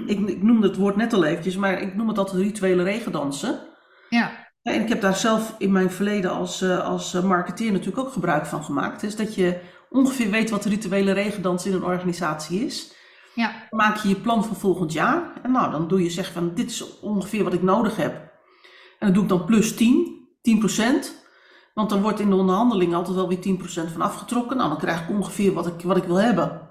ik 0.15 0.43
noemde 0.43 0.67
het 0.67 0.77
woord 0.77 0.97
net 0.97 1.13
al 1.13 1.25
eventjes, 1.25 1.57
maar 1.57 1.81
ik 1.81 1.95
noem 1.95 2.09
het 2.09 2.19
altijd 2.19 2.43
rituele 2.43 2.83
regendansen. 2.83 3.61
Ja, 4.09 4.31
En 4.63 4.81
ik 4.81 4.89
heb 4.89 5.01
daar 5.01 5.17
zelf 5.17 5.55
in 5.59 5.73
mijn 5.73 5.91
verleden 5.91 6.31
als, 6.31 6.63
eh, 6.63 6.85
als 6.85 7.15
eh, 7.15 7.23
marketeer 7.23 7.73
natuurlijk 7.73 8.07
ook 8.07 8.13
gebruik 8.13 8.47
van 8.47 8.65
gemaakt. 8.65 9.01
Dus 9.01 9.17
dat 9.17 9.35
je 9.35 9.61
ongeveer 9.91 10.31
weet 10.31 10.51
wat 10.51 10.63
de 10.63 10.69
rituele 10.69 11.13
regendans 11.13 11.67
in 11.67 11.73
een 11.73 11.85
organisatie 11.85 12.65
is. 12.65 12.95
ja, 13.35 13.53
Dan 13.71 13.79
maak 13.79 13.97
je 13.97 14.09
je 14.09 14.21
plan 14.21 14.45
voor 14.45 14.57
volgend 14.57 14.93
jaar. 14.93 15.41
En 15.43 15.53
nou, 15.53 15.71
dan 15.71 15.89
doe 15.89 16.03
je 16.03 16.11
zeg 16.11 16.33
van 16.33 16.55
dit 16.55 16.71
is 16.71 17.01
ongeveer 17.01 17.45
wat 17.45 17.53
ik 17.53 17.63
nodig 17.63 17.97
heb. 17.97 18.15
En 18.99 19.07
dan 19.07 19.13
doe 19.13 19.23
ik 19.23 19.29
dan 19.29 19.45
plus 19.45 19.77
10, 19.77 20.29
10 20.43 20.61
Want 21.75 21.91
dan 21.91 22.03
wordt 22.03 22.21
in 22.21 22.31
de 22.31 22.37
onderhandeling 22.37 22.95
altijd 22.95 23.17
wel 23.17 23.29
weer 23.29 23.59
10% 23.89 23.93
van 23.93 24.01
afgetrokken. 24.01 24.57
Nou, 24.57 24.69
dan 24.69 24.79
krijg 24.79 25.03
ik 25.03 25.09
ongeveer 25.09 25.53
wat 25.53 25.67
ik, 25.67 25.81
wat 25.83 25.97
ik 25.97 26.05
wil 26.05 26.21
hebben. 26.21 26.71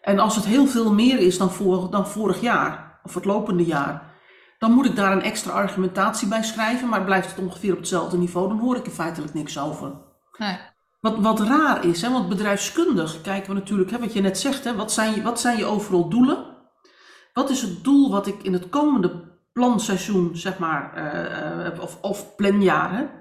En 0.00 0.18
als 0.18 0.36
het 0.36 0.44
heel 0.44 0.66
veel 0.66 0.92
meer 0.92 1.18
is 1.18 1.38
dan, 1.38 1.50
vor, 1.50 1.90
dan 1.90 2.08
vorig 2.08 2.40
jaar, 2.40 3.00
of 3.02 3.14
het 3.14 3.24
lopende 3.24 3.64
jaar, 3.64 4.16
dan 4.58 4.72
moet 4.72 4.86
ik 4.86 4.96
daar 4.96 5.12
een 5.12 5.22
extra 5.22 5.52
argumentatie 5.52 6.28
bij 6.28 6.42
schrijven. 6.42 6.88
Maar 6.88 7.04
blijft 7.04 7.30
het 7.30 7.38
ongeveer 7.38 7.72
op 7.72 7.78
hetzelfde 7.78 8.18
niveau, 8.18 8.48
dan 8.48 8.58
hoor 8.58 8.76
ik 8.76 8.86
er 8.86 8.92
feitelijk 8.92 9.34
niks 9.34 9.58
over. 9.58 9.92
nee, 10.38 10.58
Wat, 11.00 11.18
wat 11.18 11.40
raar 11.40 11.84
is, 11.84 12.02
hè, 12.02 12.10
want 12.10 12.28
bedrijfskundig 12.28 13.20
kijken 13.20 13.48
we 13.48 13.58
natuurlijk, 13.58 13.90
hè, 13.90 13.98
wat 13.98 14.12
je 14.12 14.20
net 14.20 14.38
zegt, 14.38 14.64
hè, 14.64 14.74
wat, 14.74 14.92
zijn 14.92 15.14
je, 15.14 15.22
wat 15.22 15.40
zijn 15.40 15.56
je 15.56 15.64
overal 15.64 16.08
doelen? 16.08 16.56
Wat 17.32 17.50
is 17.50 17.62
het 17.62 17.84
doel 17.84 18.10
wat 18.10 18.26
ik 18.26 18.42
in 18.42 18.52
het 18.52 18.68
komende 18.68 19.38
planseizoen, 19.52 20.36
zeg 20.36 20.58
maar, 20.58 20.94
eh, 20.94 21.82
of, 21.82 21.98
of 22.00 22.36
planjaar, 22.36 23.17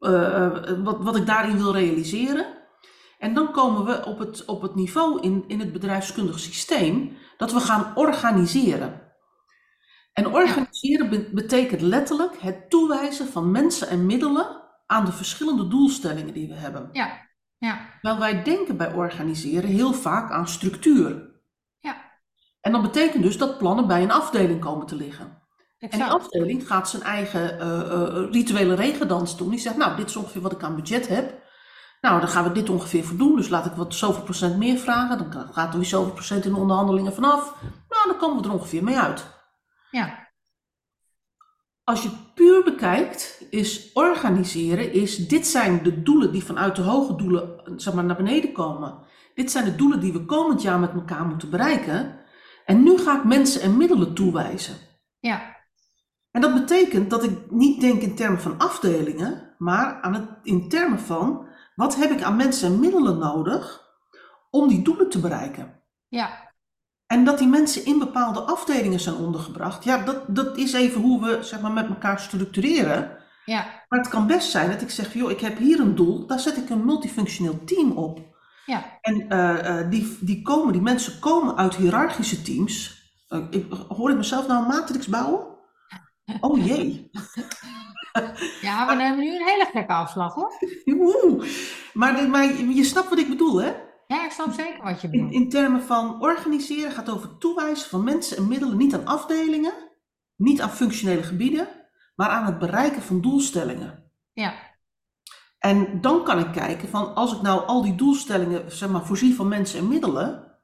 eh, 0.00 0.46
eh, 0.46 0.82
wat, 0.84 0.96
wat 1.02 1.16
ik 1.16 1.26
daarin 1.26 1.56
wil 1.56 1.72
realiseren? 1.72 2.58
En 3.18 3.34
dan 3.34 3.52
komen 3.52 3.84
we 3.84 4.04
op 4.04 4.18
het, 4.18 4.44
op 4.44 4.62
het 4.62 4.74
niveau 4.74 5.20
in, 5.20 5.44
in 5.46 5.60
het 5.60 5.72
bedrijfskundig 5.72 6.38
systeem 6.38 7.16
dat 7.36 7.52
we 7.52 7.60
gaan 7.60 7.92
organiseren. 7.96 9.08
En 10.12 10.26
organiseren 10.26 11.08
be- 11.10 11.30
betekent 11.32 11.80
letterlijk 11.80 12.36
het 12.40 12.70
toewijzen 12.70 13.26
van 13.26 13.50
mensen 13.50 13.88
en 13.88 14.06
middelen 14.06 14.60
aan 14.86 15.04
de 15.04 15.12
verschillende 15.12 15.68
doelstellingen 15.68 16.34
die 16.34 16.48
we 16.48 16.54
hebben. 16.54 16.88
ja, 16.92 17.28
ja, 17.58 17.78
Wel, 18.02 18.18
wij 18.18 18.42
denken 18.42 18.76
bij 18.76 18.94
organiseren 18.94 19.70
heel 19.70 19.92
vaak 19.92 20.30
aan 20.30 20.48
structuur. 20.48 21.40
ja, 21.78 21.96
En 22.60 22.72
dat 22.72 22.82
betekent 22.82 23.22
dus 23.22 23.38
dat 23.38 23.58
plannen 23.58 23.86
bij 23.86 24.02
een 24.02 24.10
afdeling 24.10 24.60
komen 24.60 24.86
te 24.86 24.96
liggen. 24.96 25.39
En 25.80 25.98
die 25.98 26.04
afdeling 26.04 26.66
gaat 26.66 26.88
zijn 26.88 27.02
eigen 27.02 27.60
eh, 27.60 27.80
eh, 27.80 28.30
rituele 28.30 28.74
regendans 28.74 29.36
doen. 29.36 29.50
Die 29.50 29.58
zegt, 29.58 29.76
nou, 29.76 29.96
dit 29.96 30.08
is 30.08 30.16
ongeveer 30.16 30.42
wat 30.42 30.52
ik 30.52 30.62
aan 30.62 30.76
budget 30.76 31.08
heb. 31.08 31.42
Nou, 32.00 32.20
dan 32.20 32.28
gaan 32.28 32.44
we 32.44 32.52
dit 32.52 32.70
ongeveer 32.70 33.04
voor 33.04 33.16
doen. 33.16 33.36
Dus 33.36 33.48
laat 33.48 33.66
ik 33.66 33.72
wat 33.72 33.94
zoveel 33.94 34.22
procent 34.22 34.56
meer 34.56 34.78
vragen. 34.78 35.18
Dan 35.18 35.52
gaat 35.52 35.72
er 35.72 35.78
weer 35.78 35.88
zoveel 35.88 36.12
procent 36.12 36.44
in 36.44 36.52
de 36.52 36.58
onderhandelingen 36.58 37.14
vanaf. 37.14 37.54
Nou, 37.88 38.08
dan 38.08 38.16
komen 38.18 38.42
we 38.42 38.48
er 38.48 38.54
ongeveer 38.54 38.84
mee 38.84 38.98
uit. 38.98 39.26
Ja, 39.90 40.28
Als 41.84 42.02
je 42.02 42.08
het 42.08 42.34
puur 42.34 42.64
bekijkt, 42.64 43.44
is 43.50 43.92
organiseren, 43.92 44.92
is 44.92 45.16
dit 45.28 45.46
zijn 45.46 45.82
de 45.82 46.02
doelen 46.02 46.32
die 46.32 46.44
vanuit 46.44 46.76
de 46.76 46.82
hoge 46.82 47.16
doelen 47.16 47.62
zeg 47.76 47.94
maar, 47.94 48.04
naar 48.04 48.16
beneden 48.16 48.52
komen. 48.52 48.98
Dit 49.34 49.50
zijn 49.50 49.64
de 49.64 49.76
doelen 49.76 50.00
die 50.00 50.12
we 50.12 50.24
komend 50.24 50.62
jaar 50.62 50.78
met 50.78 50.92
elkaar 50.92 51.24
moeten 51.24 51.50
bereiken. 51.50 52.18
En 52.64 52.82
nu 52.82 52.98
ga 52.98 53.16
ik 53.16 53.24
mensen 53.24 53.60
en 53.60 53.76
middelen 53.76 54.14
toewijzen. 54.14 54.76
ja, 55.18 55.59
En 56.30 56.40
dat 56.40 56.54
betekent 56.54 57.10
dat 57.10 57.24
ik 57.24 57.50
niet 57.50 57.80
denk 57.80 58.02
in 58.02 58.14
termen 58.14 58.40
van 58.40 58.58
afdelingen, 58.58 59.54
maar 59.58 60.00
aan 60.02 60.14
het, 60.14 60.28
in 60.42 60.68
termen 60.68 61.00
van 61.00 61.48
wat 61.74 61.96
heb 61.96 62.10
ik 62.10 62.22
aan 62.22 62.36
mensen 62.36 62.72
en 62.72 62.80
middelen 62.80 63.18
nodig 63.18 63.88
om 64.50 64.68
die 64.68 64.82
doelen 64.82 65.08
te 65.08 65.18
bereiken. 65.20 65.82
ja, 66.08 66.52
En 67.06 67.24
dat 67.24 67.38
die 67.38 67.48
mensen 67.48 67.84
in 67.84 67.98
bepaalde 67.98 68.40
afdelingen 68.40 69.00
zijn 69.00 69.14
ondergebracht, 69.16 69.84
ja, 69.84 69.98
dat, 70.04 70.24
dat 70.28 70.56
is 70.56 70.72
even 70.72 71.00
hoe 71.00 71.20
we 71.24 71.42
zeg 71.42 71.60
maar, 71.60 71.72
met 71.72 71.88
elkaar 71.88 72.20
structureren. 72.20 73.18
ja, 73.44 73.84
Maar 73.88 73.98
het 73.98 74.08
kan 74.08 74.26
best 74.26 74.50
zijn 74.50 74.70
dat 74.70 74.80
ik 74.80 74.90
zeg, 74.90 75.14
joh, 75.14 75.30
ik 75.30 75.40
heb 75.40 75.58
hier 75.58 75.80
een 75.80 75.94
doel, 75.94 76.26
daar 76.26 76.40
zet 76.40 76.56
ik 76.56 76.70
een 76.70 76.84
multifunctioneel 76.84 77.64
team 77.64 77.90
op. 77.92 78.20
ja, 78.66 78.98
En 79.00 79.28
eh, 79.28 79.80
eh, 79.80 79.90
die, 79.90 80.18
die, 80.20 80.42
komen, 80.42 80.72
die 80.72 80.82
mensen 80.82 81.18
komen 81.18 81.56
uit 81.56 81.74
hiërarchische 81.76 82.42
teams. 82.42 83.02
Eh, 83.28 83.40
ik, 83.50 83.72
hoor 83.88 84.10
ik 84.10 84.16
mezelf 84.16 84.46
nou 84.46 84.62
een 84.62 84.68
matrix 84.68 85.06
bouwen? 85.06 85.49
Oh 86.40 86.66
jee. 86.66 87.10
ja. 88.60 88.86
We 88.88 88.94
nemen 88.94 89.18
nu 89.18 89.26
een 89.36 89.46
hele 89.46 89.68
gekke 89.72 89.92
afslag 89.92 90.34
hoor. 90.34 90.52
Oeh. 90.86 91.48
Maar, 91.92 92.28
maar 92.28 92.54
je 92.54 92.84
snapt 92.84 93.08
wat 93.08 93.18
ik 93.18 93.28
bedoel, 93.28 93.62
hè? 93.62 93.72
Ja, 94.06 94.24
ik 94.24 94.30
snap 94.30 94.52
zeker 94.52 94.82
wat 94.82 95.00
je 95.00 95.06
In, 95.06 95.12
bedoelt. 95.12 95.32
in 95.32 95.48
termen 95.48 95.82
van 95.82 96.22
organiseren 96.22 96.92
gaat 96.92 97.10
over 97.10 97.38
toewijzen 97.38 97.90
van 97.90 98.04
mensen 98.04 98.36
en 98.36 98.48
middelen 98.48 98.76
niet 98.76 98.94
aan 98.94 99.06
afdelingen, 99.06 99.72
niet 100.36 100.60
aan 100.60 100.70
functionele 100.70 101.22
gebieden, 101.22 101.68
maar 102.14 102.28
aan 102.28 102.46
het 102.46 102.58
bereiken 102.58 103.02
van 103.02 103.20
doelstellingen. 103.20 104.10
Ja, 104.32 104.54
En 105.58 106.00
dan 106.00 106.24
kan 106.24 106.38
ik 106.38 106.52
kijken 106.52 106.88
van 106.88 107.14
als 107.14 107.32
ik 107.34 107.42
nou 107.42 107.66
al 107.66 107.82
die 107.82 107.94
doelstellingen 107.94 108.72
zeg 108.72 108.88
maar, 108.88 109.06
voorzie 109.06 109.34
van 109.34 109.48
mensen 109.48 109.78
en 109.78 109.88
middelen, 109.88 110.58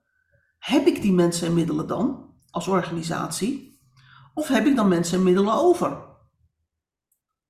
heb 0.59 0.87
ik 0.87 1.03
die 1.03 1.13
mensen 1.13 1.47
en 1.47 1.55
middelen 1.55 1.87
dan 1.87 2.35
als 2.51 2.69
organisatie? 2.69 3.66
Of 4.37 4.49
heb 4.49 4.67
ik 4.67 4.77
dan 4.77 4.89
mensen 4.89 5.19
en 5.19 5.25
middelen 5.25 5.55
over? 5.55 6.05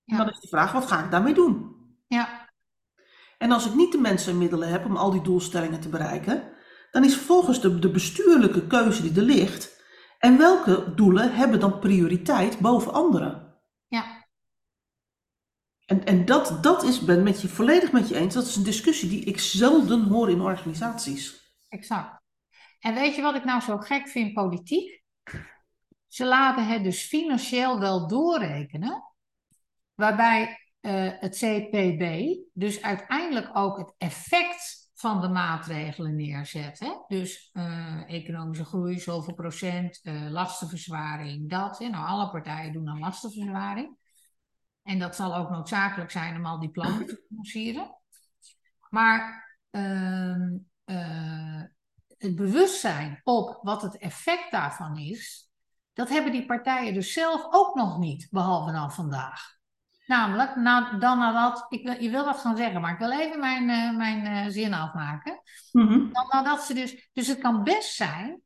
Ja. 0.04 0.16
dan 0.16 0.30
is 0.30 0.40
de 0.40 0.48
vraag, 0.48 0.72
wat 0.72 0.86
ga 0.86 1.04
ik 1.04 1.10
daarmee 1.10 1.34
doen? 1.34 1.74
ja, 2.06 2.48
En 3.38 3.52
als 3.52 3.66
ik 3.66 3.74
niet 3.74 3.92
de 3.92 3.98
mensen 3.98 4.32
en 4.32 4.38
middelen 4.38 4.68
heb 4.68 4.84
om 4.84 4.96
al 4.96 5.10
die 5.10 5.22
doelstellingen 5.22 5.80
te 5.80 5.88
bereiken, 5.88 6.52
dan 6.90 7.04
is 7.04 7.14
vervolgens 7.14 7.60
de, 7.60 7.78
de 7.78 7.90
bestuurlijke 7.90 8.66
keuze 8.66 9.02
die 9.02 9.16
er 9.16 9.22
ligt. 9.22 9.82
En 10.18 10.38
welke 10.38 10.94
doelen 10.94 11.34
hebben 11.34 11.60
dan 11.60 11.78
prioriteit 11.78 12.58
boven 12.58 12.92
andere? 12.92 13.58
Ja. 13.88 14.26
En, 15.86 16.04
en 16.04 16.24
dat, 16.24 16.58
dat 16.62 16.82
is, 16.82 17.00
ben 17.00 17.22
met 17.22 17.40
je 17.42 17.48
volledig 17.48 17.92
met 17.92 18.08
je 18.08 18.16
eens, 18.16 18.34
dat 18.34 18.46
is 18.46 18.56
een 18.56 18.64
discussie 18.64 19.08
die 19.08 19.24
ik 19.24 19.38
zelden 19.38 20.02
hoor 20.02 20.30
in 20.30 20.40
organisaties. 20.40 21.54
Exact. 21.68 22.22
En 22.80 22.94
weet 22.94 23.14
je 23.14 23.22
wat 23.22 23.34
ik 23.34 23.44
nou 23.44 23.60
zo 23.60 23.78
gek 23.78 24.08
vind, 24.08 24.32
politiek? 24.32 25.04
Ze 26.16 26.24
laten 26.24 26.66
het 26.66 26.84
dus 26.84 27.02
financieel 27.02 27.78
wel 27.78 28.06
doorrekenen, 28.08 29.02
waarbij 29.94 30.70
uh, 30.80 31.10
het 31.20 31.36
CPB 31.36 32.34
dus 32.52 32.82
uiteindelijk 32.82 33.50
ook 33.52 33.78
het 33.78 33.94
effect 33.98 34.90
van 34.94 35.20
de 35.20 35.28
maatregelen 35.28 36.16
neerzet. 36.16 36.78
Hè? 36.78 36.92
Dus 37.08 37.50
uh, 37.52 38.10
economische 38.10 38.64
groei, 38.64 38.98
zoveel 38.98 39.34
procent, 39.34 40.00
uh, 40.02 40.30
lastenverzwaring, 40.30 41.50
dat. 41.50 41.78
Hè? 41.78 41.88
Nou, 41.88 42.06
alle 42.06 42.30
partijen 42.30 42.72
doen 42.72 42.88
aan 42.88 42.98
lastenverzwaring. 42.98 43.96
En 44.82 44.98
dat 44.98 45.16
zal 45.16 45.36
ook 45.36 45.50
noodzakelijk 45.50 46.10
zijn 46.10 46.36
om 46.36 46.46
al 46.46 46.60
die 46.60 46.70
plannen 46.70 47.06
te 47.06 47.24
financieren. 47.28 48.00
Maar 48.88 49.46
uh, 49.70 50.52
het 52.18 52.36
bewustzijn 52.36 53.20
op 53.24 53.58
wat 53.62 53.82
het 53.82 53.98
effect 53.98 54.50
daarvan 54.50 54.98
is, 54.98 55.45
dat 55.96 56.08
hebben 56.08 56.32
die 56.32 56.46
partijen 56.46 56.94
dus 56.94 57.12
zelf 57.12 57.46
ook 57.50 57.74
nog 57.74 57.98
niet, 57.98 58.28
behalve 58.30 58.72
dan 58.72 58.92
vandaag. 58.92 59.54
Namelijk, 60.06 60.56
na, 60.56 60.98
dan 60.98 61.18
nadat, 61.18 61.66
ik 61.68 61.86
wil, 61.86 62.02
je 62.02 62.10
wil 62.10 62.24
wat 62.24 62.38
gaan 62.38 62.56
zeggen, 62.56 62.80
maar 62.80 62.92
ik 62.92 62.98
wil 62.98 63.12
even 63.12 63.40
mijn, 63.40 63.68
uh, 63.68 63.96
mijn 63.96 64.46
uh, 64.46 64.52
zin 64.52 64.74
afmaken. 64.74 65.40
Mm 65.72 65.86
-hmm. 65.86 66.12
Dan 66.12 66.26
nadat 66.28 66.62
ze 66.62 66.74
dus, 66.74 67.10
dus 67.12 67.26
het 67.26 67.38
kan 67.38 67.62
best 67.62 67.94
zijn 67.94 68.40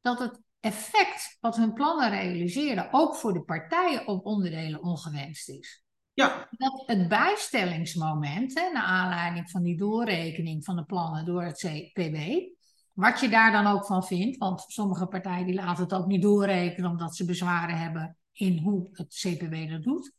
dat 0.00 0.18
het 0.18 0.40
effect 0.60 1.36
wat 1.40 1.56
hun 1.56 1.72
plannen 1.72 2.10
realiseren 2.10 2.88
ook 2.90 3.14
voor 3.14 3.32
de 3.32 3.42
partijen 3.42 4.06
op 4.06 4.26
onderdelen 4.26 4.82
ongewenst 4.82 5.48
is. 5.48 5.84
Ja. 6.12 6.48
Dat 6.50 6.82
het 6.86 7.08
bijstellingsmoment, 7.08 8.60
hè, 8.60 8.70
naar 8.72 8.82
aanleiding 8.82 9.50
van 9.50 9.62
die 9.62 9.76
doorrekening 9.76 10.64
van 10.64 10.76
de 10.76 10.84
plannen 10.84 11.24
door 11.24 11.42
het 11.42 11.58
CPB, 11.58 12.48
wat 12.96 13.20
je 13.20 13.28
daar 13.28 13.52
dan 13.52 13.66
ook 13.66 13.86
van 13.86 14.04
vindt, 14.04 14.36
want 14.36 14.64
sommige 14.66 15.06
partijen 15.06 15.46
die 15.46 15.54
laten 15.54 15.82
het 15.82 15.94
ook 15.94 16.06
niet 16.06 16.22
doorrekenen 16.22 16.90
omdat 16.90 17.16
ze 17.16 17.24
bezwaren 17.24 17.78
hebben 17.78 18.16
in 18.32 18.58
hoe 18.58 18.88
het 18.92 19.14
CPB 19.14 19.70
dat 19.70 19.82
doet. 19.82 20.12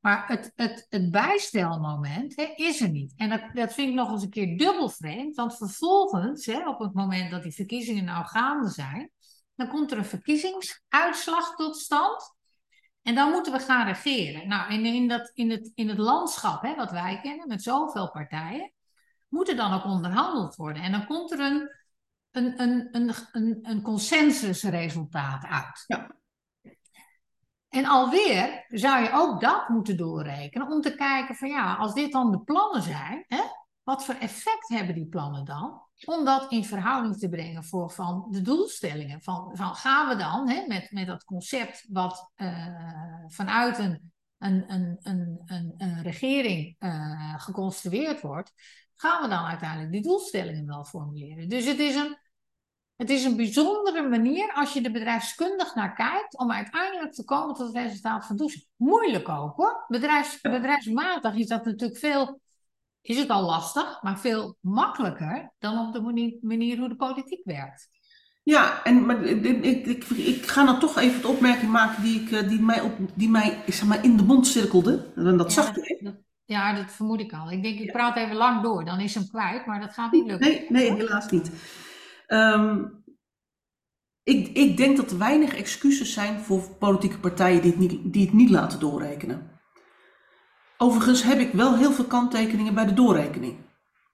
Maar 0.00 0.26
het, 0.26 0.52
het, 0.54 0.86
het 0.88 1.10
bijstelmoment 1.10 2.36
hè, 2.36 2.52
is 2.56 2.80
er 2.80 2.90
niet. 2.90 3.12
En 3.16 3.28
dat, 3.28 3.40
dat 3.52 3.74
vind 3.74 3.88
ik 3.88 3.94
nog 3.94 4.10
eens 4.10 4.22
een 4.22 4.30
keer 4.30 4.58
dubbel 4.58 4.88
vreemd. 4.88 5.36
Want 5.36 5.56
vervolgens, 5.56 6.46
hè, 6.46 6.68
op 6.68 6.78
het 6.78 6.94
moment 6.94 7.30
dat 7.30 7.42
die 7.42 7.54
verkiezingen 7.54 8.04
nou 8.04 8.24
gaande 8.24 8.68
zijn, 8.68 9.10
dan 9.54 9.68
komt 9.68 9.92
er 9.92 9.98
een 9.98 10.04
verkiezingsuitslag 10.04 11.54
tot 11.54 11.76
stand. 11.76 12.34
En 13.02 13.14
dan 13.14 13.30
moeten 13.30 13.52
we 13.52 13.58
gaan 13.58 13.86
regeren. 13.86 14.48
Nou, 14.48 14.72
in, 14.72 14.84
in, 14.84 15.08
dat, 15.08 15.30
in, 15.34 15.50
het, 15.50 15.72
in 15.74 15.88
het 15.88 15.98
landschap 15.98 16.62
hè, 16.62 16.74
wat 16.74 16.90
wij 16.90 17.20
kennen, 17.22 17.48
met 17.48 17.62
zoveel 17.62 18.10
partijen, 18.10 18.72
moet 19.34 19.48
er 19.48 19.56
dan 19.56 19.72
ook 19.72 19.84
onderhandeld 19.84 20.56
worden. 20.56 20.82
En 20.82 20.92
dan 20.92 21.06
komt 21.06 21.32
er 21.32 21.40
een, 21.40 21.70
een, 22.30 22.60
een, 22.60 22.88
een, 22.92 23.14
een, 23.32 23.58
een 23.62 23.82
consensusresultaat 23.82 25.44
uit. 25.44 25.84
Ja. 25.86 26.16
En 27.68 27.84
alweer 27.84 28.64
zou 28.68 29.02
je 29.02 29.12
ook 29.12 29.40
dat 29.40 29.68
moeten 29.68 29.96
doorrekenen 29.96 30.70
om 30.70 30.80
te 30.80 30.94
kijken 30.94 31.34
van 31.34 31.48
ja, 31.48 31.74
als 31.74 31.94
dit 31.94 32.12
dan 32.12 32.30
de 32.30 32.40
plannen 32.40 32.82
zijn, 32.82 33.24
hè, 33.28 33.42
wat 33.82 34.04
voor 34.04 34.14
effect 34.14 34.68
hebben 34.68 34.94
die 34.94 35.08
plannen 35.08 35.44
dan? 35.44 35.82
Om 36.04 36.24
dat 36.24 36.52
in 36.52 36.64
verhouding 36.64 37.16
te 37.16 37.28
brengen 37.28 37.64
voor 37.64 37.90
van 37.90 38.26
de 38.30 38.42
doelstellingen. 38.42 39.22
Van, 39.22 39.56
van 39.56 39.74
gaan 39.74 40.08
we 40.08 40.16
dan 40.16 40.48
hè, 40.48 40.66
met, 40.66 40.90
met 40.90 41.06
dat 41.06 41.24
concept 41.24 41.86
wat 41.90 42.32
uh, 42.36 43.24
vanuit 43.26 43.78
een, 43.78 44.12
een, 44.38 44.72
een, 44.72 44.98
een, 45.02 45.74
een, 45.76 46.02
regering 46.02 46.76
uh, 46.78 47.34
geconstrueerd 47.38 48.20
wordt, 48.20 48.52
gaan 48.96 49.22
we 49.22 49.28
dan 49.28 49.44
uiteindelijk 49.44 49.92
die 49.92 50.02
doelstellingen 50.02 50.66
wel 50.66 50.84
formuleren. 50.84 51.48
Dus 51.48 51.64
het 51.64 51.78
is 51.78 51.94
een, 51.94 52.18
het 52.96 53.10
is 53.10 53.24
een 53.24 53.36
bijzondere 53.36 54.08
manier 54.08 54.52
als 54.52 54.72
je 54.72 54.80
er 54.80 54.92
bedrijfskundig 54.92 55.74
naar 55.74 55.94
kijkt 55.94 56.38
om 56.38 56.52
uiteindelijk 56.52 57.12
te 57.12 57.24
komen 57.24 57.54
tot 57.54 57.66
het 57.66 57.76
resultaat 57.76 58.26
van 58.26 58.36
doelstellingen. 58.36 58.72
Moeilijk 58.76 59.28
ook 59.28 59.56
hoor. 59.56 59.84
Bedrijfs, 59.88 60.40
bedrijfsmatig 60.40 61.34
is 61.34 61.46
dat 61.46 61.64
natuurlijk 61.64 61.98
veel, 61.98 62.40
is 63.00 63.18
het 63.18 63.28
al 63.28 63.42
lastig, 63.42 64.02
maar 64.02 64.18
veel 64.18 64.56
makkelijker 64.60 65.52
dan 65.58 65.86
op 65.86 65.92
de 65.92 66.00
manier, 66.00 66.38
manier 66.40 66.78
hoe 66.78 66.88
de 66.88 66.96
politiek 66.96 67.44
werkt. 67.44 67.92
Ja, 68.42 68.82
en 68.82 69.06
maar, 69.06 69.24
ik, 69.24 69.44
ik, 69.64 69.86
ik, 69.86 70.04
ik 70.08 70.46
ga 70.46 70.64
dan 70.64 70.78
toch 70.78 70.98
even 70.98 71.20
de 71.20 71.28
opmerking 71.28 71.70
maken 71.70 72.02
die, 72.02 72.20
ik, 72.20 72.48
die 72.48 72.60
mij, 72.60 72.80
op, 72.80 72.92
die 73.14 73.28
mij 73.28 73.62
zeg 73.66 73.84
maar, 73.84 74.04
in 74.04 74.16
de 74.16 74.22
mond 74.22 74.46
cirkelde. 74.46 75.12
En 75.14 75.36
dat 75.36 75.54
ja, 75.54 75.62
zag 75.62 75.74
je. 75.74 76.23
Ja, 76.44 76.74
dat 76.74 76.92
vermoed 76.92 77.20
ik 77.20 77.32
al. 77.32 77.50
Ik 77.50 77.62
denk, 77.62 77.78
ik 77.78 77.92
praat 77.92 78.16
even 78.16 78.36
lang 78.36 78.62
door, 78.62 78.84
dan 78.84 79.00
is 79.00 79.14
hem 79.14 79.28
kwijt, 79.28 79.66
maar 79.66 79.80
dat 79.80 79.92
gaat 79.92 80.12
niet 80.12 80.26
lukken. 80.26 80.48
Nee, 80.48 80.66
nee 80.68 80.92
helaas 80.92 81.30
niet. 81.30 81.50
Um, 82.28 83.02
ik, 84.22 84.48
ik, 84.48 84.76
denk 84.76 84.96
dat 84.96 85.10
er 85.10 85.18
weinig 85.18 85.54
excuses 85.54 86.12
zijn 86.12 86.40
voor 86.40 86.76
politieke 86.78 87.18
partijen 87.18 87.62
die 87.62 87.70
het, 87.70 87.80
niet, 87.80 88.12
die 88.12 88.24
het 88.24 88.34
niet 88.34 88.50
laten 88.50 88.80
doorrekenen. 88.80 89.50
Overigens 90.78 91.22
heb 91.22 91.38
ik 91.38 91.52
wel 91.52 91.76
heel 91.76 91.92
veel 91.92 92.04
kanttekeningen 92.04 92.74
bij 92.74 92.86
de 92.86 92.94
doorrekening. 92.94 93.56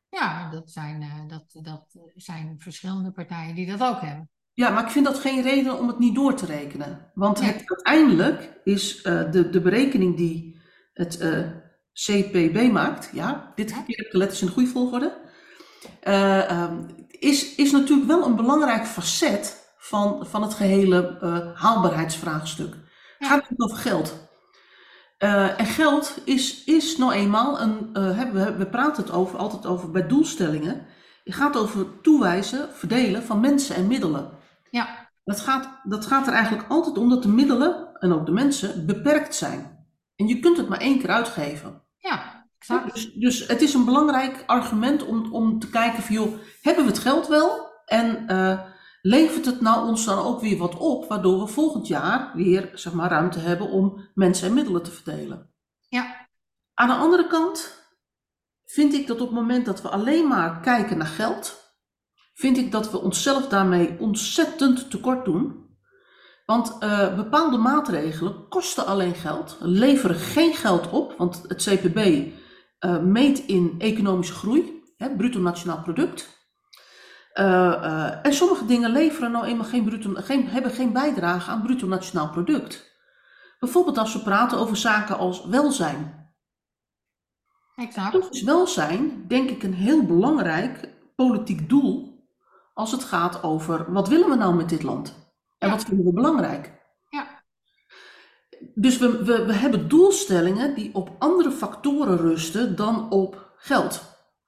Ja, 0.09 0.51
dat 0.51 0.71
zijn, 0.71 1.03
uh, 1.03 1.29
dat, 1.29 1.45
dat 1.62 1.97
zijn 2.14 2.57
verschillende 2.59 3.12
partijen 3.12 3.55
die 3.55 3.66
dat 3.66 3.83
ook 3.83 4.01
hebben. 4.01 4.31
Ja, 4.53 4.71
maar 4.71 4.85
ik 4.85 4.90
vind 4.90 5.05
dat 5.05 5.19
geen 5.19 5.43
reden 5.43 5.79
om 5.79 5.88
het 5.88 5.99
niet 5.99 6.14
door 6.14 6.35
te 6.35 6.47
rekenen. 6.47 7.11
Want 7.14 7.40
het, 7.40 7.62
uiteindelijk 7.64 8.61
is 8.64 9.05
uh, 9.05 9.31
de, 9.31 9.51
de 9.51 9.61
berekening 9.61 10.16
die 10.16 10.61
het 10.93 11.21
uh, 11.21 11.51
CPB 11.92 12.72
maakt, 12.72 13.11
ja, 13.12 13.53
dit 13.55 13.66
keer 13.66 13.76
heb 13.76 14.07
ik 14.07 14.11
de 14.11 14.18
letters 14.18 14.40
in 14.40 14.46
de 14.46 14.53
goede 14.53 14.68
volgorde, 14.68 15.12
um, 16.09 16.87
is, 17.09 17.55
is 17.55 17.70
natuurlijk 17.70 18.09
wel 18.09 18.26
een 18.26 18.37
belangrijk 18.37 18.87
facet 18.87 19.72
van, 19.79 20.26
van 20.26 20.42
het 20.42 20.55
gehele 20.55 21.18
uh, 21.22 21.61
haalbaarheidsvraagstuk. 21.61 22.72
Het 22.72 22.83
ja. 23.18 23.26
gaat 23.26 23.37
natuurlijk 23.37 23.70
over 23.70 23.83
geld. 23.83 24.29
Uh, 25.18 25.61
en 25.61 25.66
geld 25.66 26.18
is, 26.24 26.64
is 26.64 26.96
nou 26.96 27.12
eenmaal 27.12 27.61
een. 27.61 27.92
We, 28.33 28.55
we 28.57 28.66
praten 28.66 29.03
het 29.03 29.12
over, 29.12 29.38
altijd 29.38 29.66
over 29.66 29.90
bij 29.90 30.07
doelstellingen. 30.07 30.87
Het 31.24 31.35
gaat 31.35 31.57
over 31.57 32.00
toewijzen, 32.00 32.68
verdelen 32.72 33.22
van 33.22 33.40
mensen 33.40 33.76
en 33.76 33.87
middelen. 33.87 34.31
Ja. 34.70 35.09
Dat 35.24 35.40
gaat, 35.40 35.81
dat 35.83 36.07
gaat 36.07 36.26
er 36.26 36.33
eigenlijk 36.33 36.68
altijd 36.68 36.98
om 36.98 37.09
dat 37.09 37.22
de 37.22 37.29
middelen 37.29 37.88
en 37.98 38.12
ook 38.12 38.26
de 38.26 38.33
mensen 38.33 38.87
beperkt 38.87 39.35
zijn. 39.35 39.80
En 40.21 40.27
je 40.27 40.41
kunt 40.41 40.57
het 40.57 40.69
maar 40.69 40.81
één 40.81 40.99
keer 40.99 41.11
uitgeven. 41.11 41.83
Ja, 41.97 42.47
exact. 42.59 42.95
Dus, 42.95 43.13
dus 43.13 43.47
het 43.47 43.63
is 43.63 43.75
een 43.75 43.85
belangrijk 43.85 44.43
argument 44.47 45.05
om, 45.05 45.33
om 45.33 45.59
te 45.59 45.71
kijken 45.71 46.03
van 46.03 46.15
joh, 46.15 46.39
hebben 46.63 46.85
we 46.85 46.91
het 46.91 47.01
geld 47.01 47.27
wel? 47.27 47.69
En 47.85 48.25
uh, 48.33 48.61
levert 49.03 49.45
het 49.45 49.61
nou 49.61 49.89
ons 49.89 50.05
dan 50.05 50.19
ook 50.19 50.41
weer 50.41 50.59
wat 50.59 50.77
op, 50.77 51.09
waardoor 51.09 51.41
we 51.41 51.47
volgend 51.47 51.87
jaar 51.87 52.33
weer 52.35 52.71
zeg 52.75 52.93
maar, 52.93 53.11
ruimte 53.11 53.39
hebben 53.39 53.69
om 53.69 54.09
mensen 54.15 54.49
en 54.49 54.55
middelen 54.55 54.83
te 54.83 54.91
verdelen. 54.91 55.51
Ja. 55.89 56.29
Aan 56.75 56.89
de 56.89 56.95
andere 56.95 57.27
kant 57.27 57.85
vind 58.65 58.95
ik 58.95 59.07
dat 59.07 59.21
op 59.21 59.27
het 59.27 59.37
moment 59.37 59.67
dat 59.67 59.83
we 59.83 59.89
alleen 59.89 60.29
maar 60.29 60.61
kijken 60.61 60.99
naar 60.99 61.07
geld, 61.07 61.75
vind 62.35 62.57
ik 62.57 62.73
dat 62.73 62.91
we 62.91 63.01
onszelf 63.01 63.49
daarmee 63.49 63.97
ontzettend 63.99 64.91
tekort 64.91 65.25
doen. 65.25 65.70
Want 66.51 66.77
uh, 66.81 67.15
bepaalde 67.15 67.57
maatregelen 67.57 68.49
kosten 68.49 68.87
alleen 68.87 69.15
geld, 69.15 69.57
leveren 69.61 70.17
geen 70.17 70.55
geld 70.55 70.91
op, 70.91 71.15
want 71.19 71.45
het 71.49 71.63
CPB 71.63 71.99
uh, 72.81 72.99
meet 72.99 73.39
in 73.39 73.75
economische 73.79 74.33
groei, 74.33 74.83
hè, 74.97 75.17
bruto 75.17 75.41
nationaal 75.41 75.83
product. 75.83 76.49
Uh, 77.35 77.45
uh, 77.47 78.27
en 78.27 78.35
sommige 78.35 78.67
dingen 78.67 78.91
leveren 78.91 79.31
nou 79.31 79.45
eenmaal 79.45 79.67
geen 79.67 79.85
bruto, 79.85 80.13
geen, 80.15 80.49
hebben 80.49 80.71
geen 80.71 80.93
bijdrage 80.93 81.51
aan 81.51 81.63
bruto 81.63 81.87
nationaal 81.87 82.31
product. 82.31 82.99
Bijvoorbeeld 83.61 83.99
als 83.99 84.13
we 84.13 84.21
praten 84.21 84.59
over 84.59 84.77
zaken 84.77 85.19
als 85.19 85.45
welzijn. 85.45 86.33
Exact. 87.77 88.13
Toch 88.13 88.31
is 88.31 88.43
welzijn, 88.43 89.25
denk 89.29 89.51
ik, 89.51 89.63
een 89.63 89.75
heel 89.75 90.03
belangrijk 90.05 90.89
politiek 91.17 91.69
doel 91.69 92.25
als 92.75 92.93
het 92.93 93.05
gaat 93.05 93.43
over 93.43 93.93
wat 93.93 94.09
willen 94.09 94.29
we 94.29 94.37
nou 94.37 94.55
met 94.55 94.69
dit 94.69 94.83
land? 94.83 95.30
En 95.61 95.68
ja. 95.68 95.75
wat 95.75 95.85
vinden 95.85 96.07
we 96.07 96.12
belangrijk? 96.12 96.73
Ja. 97.09 97.42
Dus 98.75 98.99
we, 98.99 99.25
we, 99.25 99.44
we 99.44 99.53
hebben 99.53 99.88
doelstellingen 99.88 100.75
die 100.75 100.94
op 100.94 101.16
andere 101.18 101.51
factoren 101.51 102.16
rusten 102.16 102.77
dan 102.77 103.11
op 103.11 103.53
geld. 103.57 104.03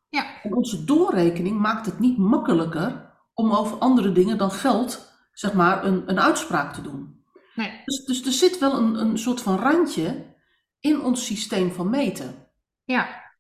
Ja. 0.08 0.42
En 0.42 0.54
onze 0.54 0.84
doorrekening 0.84 1.58
maakt 1.58 1.86
het 1.86 1.98
niet 1.98 2.18
makkelijker 2.18 3.12
om 3.34 3.52
over 3.52 3.78
andere 3.78 4.12
dingen 4.12 4.38
dan 4.38 4.50
geld, 4.50 5.12
zeg 5.32 5.52
maar, 5.52 5.84
een, 5.84 6.02
een 6.06 6.20
uitspraak 6.20 6.74
te 6.74 6.82
doen. 6.82 7.24
Nee. 7.54 7.80
Dus, 7.84 8.04
dus 8.04 8.26
er 8.26 8.32
zit 8.32 8.58
wel 8.58 8.78
een, 8.78 8.94
een 8.94 9.18
soort 9.18 9.40
van 9.40 9.58
randje 9.58 10.36
in 10.80 11.00
ons 11.00 11.26
systeem 11.26 11.72
van 11.72 11.90
meten. 11.90 12.46
Ja. 12.84 13.30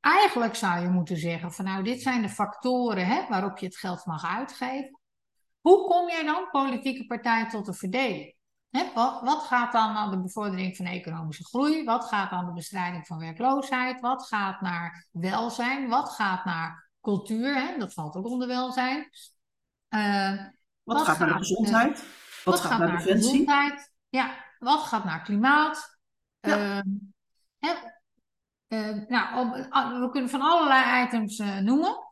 eigenlijk 0.00 0.54
zou 0.54 0.80
je 0.80 0.88
moeten 0.88 1.16
zeggen 1.16 1.52
van 1.52 1.64
nou, 1.64 1.84
dit 1.84 2.02
zijn 2.02 2.22
de 2.22 2.28
factoren 2.28 3.06
hè, 3.06 3.26
waarop 3.28 3.58
je 3.58 3.66
het 3.66 3.76
geld 3.76 4.06
mag 4.06 4.24
uitgeven. 4.36 5.00
Hoe 5.62 5.86
kom 5.86 6.08
je 6.08 6.24
dan, 6.24 6.48
politieke 6.50 7.06
partij, 7.06 7.48
tot 7.48 7.68
een 7.68 7.74
verdeling? 7.74 8.34
Wat, 8.94 9.20
wat 9.20 9.42
gaat 9.42 9.72
dan 9.72 9.96
aan 9.96 10.10
de 10.10 10.20
bevordering 10.20 10.76
van 10.76 10.86
economische 10.86 11.44
groei? 11.44 11.84
Wat 11.84 12.04
gaat 12.04 12.30
aan 12.30 12.46
de 12.46 12.52
bestrijding 12.52 13.06
van 13.06 13.18
werkloosheid? 13.18 14.00
Wat 14.00 14.26
gaat 14.26 14.60
naar 14.60 15.06
welzijn? 15.10 15.88
Wat 15.88 16.08
gaat 16.08 16.44
naar 16.44 16.90
cultuur? 17.00 17.74
Dat 17.78 17.92
valt 17.92 18.16
ook 18.16 18.26
onder 18.26 18.48
welzijn. 18.48 19.10
Uh, 19.90 20.36
wat, 20.82 20.96
wat, 20.96 21.06
gaat 21.06 21.18
naar 21.18 21.28
de 21.28 21.34
gezondheid? 21.34 21.98
Uh, 21.98 22.44
wat, 22.44 22.60
gaat, 22.60 22.78
naar, 22.78 22.88
naar 22.88 23.00
gezondheid? 23.00 23.92
Ja, 24.08 24.34
wat 24.58 24.80
gaat 24.80 25.04
naar 25.04 25.22
klimaat? 25.22 25.98
Ja. 26.40 26.82
Uh, 27.58 27.78
nou, 29.08 29.50
we 30.00 30.08
kunnen 30.10 30.30
van 30.30 30.40
allerlei 30.40 31.06
items 31.06 31.38
noemen. 31.38 32.11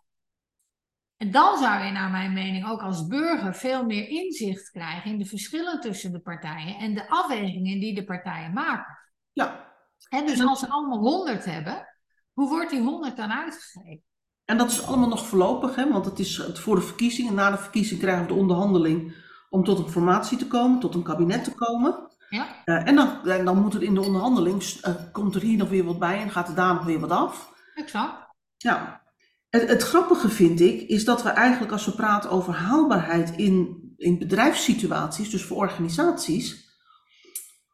En 1.20 1.30
dan 1.30 1.58
zou 1.58 1.84
je 1.84 1.92
naar 1.92 2.10
mijn 2.10 2.32
mening 2.32 2.68
ook 2.68 2.82
als 2.82 3.06
burger 3.06 3.54
veel 3.54 3.84
meer 3.84 4.08
inzicht 4.08 4.70
krijgen 4.70 5.10
in 5.10 5.18
de 5.18 5.24
verschillen 5.24 5.80
tussen 5.80 6.12
de 6.12 6.20
partijen 6.20 6.76
en 6.76 6.94
de 6.94 7.08
afwegingen 7.08 7.80
die 7.80 7.94
de 7.94 8.04
partijen 8.04 8.52
maken. 8.52 8.98
Ja. 9.32 9.74
En 10.08 10.26
dus 10.26 10.44
als 10.44 10.60
ze 10.60 10.68
allemaal 10.68 10.98
100 10.98 11.44
hebben, 11.44 11.86
hoe 12.32 12.48
wordt 12.48 12.70
die 12.70 12.80
100 12.80 13.16
dan 13.16 13.30
uitgegeven? 13.32 14.04
En 14.44 14.58
dat 14.58 14.70
is 14.70 14.86
allemaal 14.86 15.08
nog 15.08 15.26
voorlopig, 15.26 15.74
hè? 15.74 15.90
want 15.92 16.04
het 16.04 16.18
is 16.18 16.36
het 16.36 16.58
voor 16.58 16.74
de 16.74 16.82
verkiezingen. 16.82 17.34
Na 17.34 17.50
de 17.50 17.58
verkiezing 17.58 18.00
krijgen 18.00 18.22
we 18.22 18.32
de 18.32 18.40
onderhandeling 18.40 19.14
om 19.50 19.64
tot 19.64 19.78
een 19.78 19.90
formatie 19.90 20.38
te 20.38 20.46
komen, 20.46 20.80
tot 20.80 20.94
een 20.94 21.02
kabinet 21.02 21.44
te 21.44 21.54
komen. 21.54 22.08
Ja. 22.28 22.46
Uh, 22.64 22.86
en, 22.86 22.96
dan, 22.96 23.28
en 23.28 23.44
dan 23.44 23.58
moet 23.58 23.74
er 23.74 23.82
in 23.82 23.94
de 23.94 24.02
onderhandeling, 24.02 24.62
uh, 24.62 24.94
komt 25.12 25.34
er 25.34 25.42
hier 25.42 25.58
nog 25.58 25.68
weer 25.68 25.84
wat 25.84 25.98
bij 25.98 26.20
en 26.20 26.30
gaat 26.30 26.48
er 26.48 26.54
daar 26.54 26.74
nog 26.74 26.84
weer 26.84 27.00
wat 27.00 27.10
af. 27.10 27.52
Exact. 27.74 28.28
Ja, 28.56 29.02
het, 29.50 29.68
het, 29.68 29.82
grappige 29.82 30.28
vind 30.28 30.60
ik, 30.60 30.80
is 30.88 31.04
dat 31.04 31.22
we 31.22 31.28
eigenlijk 31.28 31.72
als 31.72 31.84
we 31.84 31.92
praten 31.92 32.30
over 32.30 32.54
haalbaarheid 32.54 33.30
in, 33.36 33.78
in 33.96 34.18
bedrijfssituaties, 34.18 35.30
dus 35.30 35.44
voor 35.44 35.56
organisaties, 35.56 36.68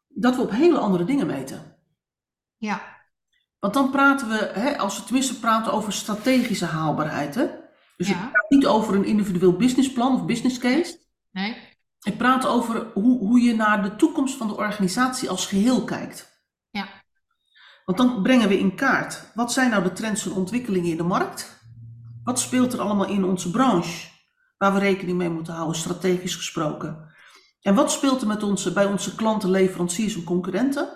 dat 0.07 0.35
we 0.35 0.41
op 0.41 0.51
hele 0.51 0.77
andere 0.77 1.03
dingen 1.03 1.27
meten. 1.27 1.75
Ja. 2.57 2.95
Want 3.59 3.73
dan 3.73 3.91
praten 3.91 4.29
we, 4.29 4.51
hè, 4.53 4.77
als 4.77 4.97
we 4.97 5.03
tenminste 5.03 5.39
praten 5.39 5.73
over 5.73 5.93
strategische 5.93 6.65
haalbaarheid. 6.65 7.35
Hè? 7.35 7.47
Dus 7.97 8.07
Ja. 8.07 8.13
ik 8.13 8.31
praat 8.31 8.49
niet 8.49 8.65
over 8.65 8.95
een 8.95 9.05
individueel 9.05 9.55
businessplan 9.55 10.13
of 10.15 10.25
business 10.25 10.57
case. 10.57 10.99
Nee. 11.31 11.57
Ik 12.01 12.17
praat 12.17 12.45
over 12.45 12.91
hoe, 12.93 13.19
hoe 13.19 13.41
je 13.41 13.55
naar 13.55 13.83
de 13.83 13.95
toekomst 13.95 14.35
van 14.35 14.47
de 14.47 14.57
organisatie 14.57 15.29
als 15.29 15.45
geheel 15.45 15.83
kijkt. 15.83 16.41
Ja. 16.69 16.87
Want 17.85 17.97
dan 17.97 18.21
brengen 18.21 18.47
we 18.47 18.59
in 18.59 18.75
kaart, 18.75 19.31
wat 19.35 19.53
zijn 19.53 19.69
nou 19.69 19.83
de 19.83 19.91
trends 19.91 20.25
en 20.25 20.31
ontwikkelingen 20.31 20.91
in 20.91 20.97
de 20.97 21.03
markt? 21.03 21.56
Wat 22.27 22.39
speelt 22.39 22.73
er 22.73 22.79
allemaal 22.81 23.07
in 23.07 23.23
onze 23.23 23.51
branche 23.51 24.07
waar 24.57 24.73
we 24.73 24.79
rekening 24.79 25.17
mee 25.17 25.29
moeten 25.29 25.53
houden, 25.53 25.75
strategisch 25.75 26.35
gesproken? 26.35 27.15
En 27.61 27.75
wat 27.75 27.91
speelt 27.91 28.21
er 28.21 28.27
met 28.27 28.43
onze, 28.43 28.73
bij 28.73 28.85
onze 28.85 29.15
klanten, 29.15 29.49
leveranciers 29.49 30.15
en 30.15 30.23
concurrenten? 30.23 30.89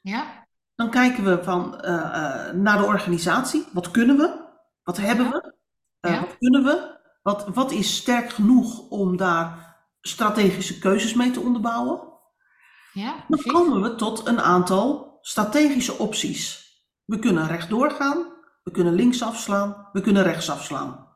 Ja. 0.00 0.46
Dan 0.74 0.90
kijken 0.90 1.24
we 1.24 1.44
van, 1.44 1.80
eh, 1.80 1.94
eh, 1.94 2.54
naar 2.54 2.78
de 2.78 2.84
organisatie. 2.84 3.66
Wat 3.72 3.90
kunnen 3.90 4.16
we? 4.16 4.44
Wat 4.82 4.96
hebben 4.96 5.30
we? 5.30 5.54
Eh, 6.00 6.12
Ja. 6.12 6.20
Wat 6.20 6.38
kunnen 6.38 6.64
we? 6.64 6.98
Wat, 7.22 7.46
wat 7.54 7.70
is 7.72 7.96
sterk 7.96 8.30
genoeg 8.30 8.88
om 8.88 9.16
daar 9.16 9.76
strategische 10.00 10.78
keuzes 10.78 11.14
mee 11.14 11.30
te 11.30 11.40
onderbouwen? 11.40 12.00
Ja. 12.92 13.24
Dan 13.28 13.42
komen 13.42 13.82
we 13.82 13.94
tot 13.94 14.26
een 14.26 14.40
aantal 14.40 15.18
strategische 15.20 15.98
opties. 15.98 16.64
We 17.04 17.18
kunnen 17.18 17.46
rechtdoor 17.46 17.90
gaan, 17.90 18.35
we 18.66 18.72
kunnen 18.72 18.94
links 18.94 19.22
afslaan, 19.22 19.88
we 19.92 20.00
kunnen 20.00 20.22
rechts 20.22 20.50
afslaan. 20.50 21.08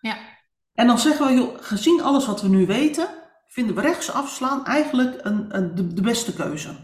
Ja. 0.00 0.16
En 0.74 0.86
dan 0.86 0.98
zeggen 0.98 1.26
we, 1.26 1.32
joh, 1.32 1.56
gezien 1.60 2.02
alles 2.02 2.26
wat 2.26 2.42
we 2.42 2.48
nu 2.48 2.66
weten, 2.66 3.08
vinden 3.46 3.74
we 3.74 3.80
rechts 3.80 4.12
afslaan 4.12 4.64
eigenlijk 4.64 5.24
een, 5.24 5.56
een, 5.56 5.74
de, 5.74 5.94
de 5.94 6.00
beste 6.00 6.34
keuze. 6.34 6.76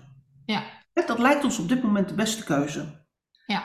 Ja. 0.47 0.63
Dat 0.93 1.19
lijkt 1.19 1.45
ons 1.45 1.59
op 1.59 1.69
dit 1.69 1.83
moment 1.83 2.09
de 2.09 2.15
beste 2.15 2.45
keuze. 2.45 3.07
Ja. 3.47 3.65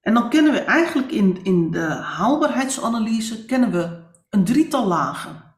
En 0.00 0.14
dan 0.14 0.30
kennen 0.30 0.52
we 0.52 0.58
eigenlijk 0.58 1.10
in, 1.10 1.44
in 1.44 1.70
de 1.70 1.86
haalbaarheidsanalyse 1.88 3.44
kennen 3.44 3.70
we 3.70 4.02
een 4.30 4.44
drietal 4.44 4.86
lagen. 4.86 5.54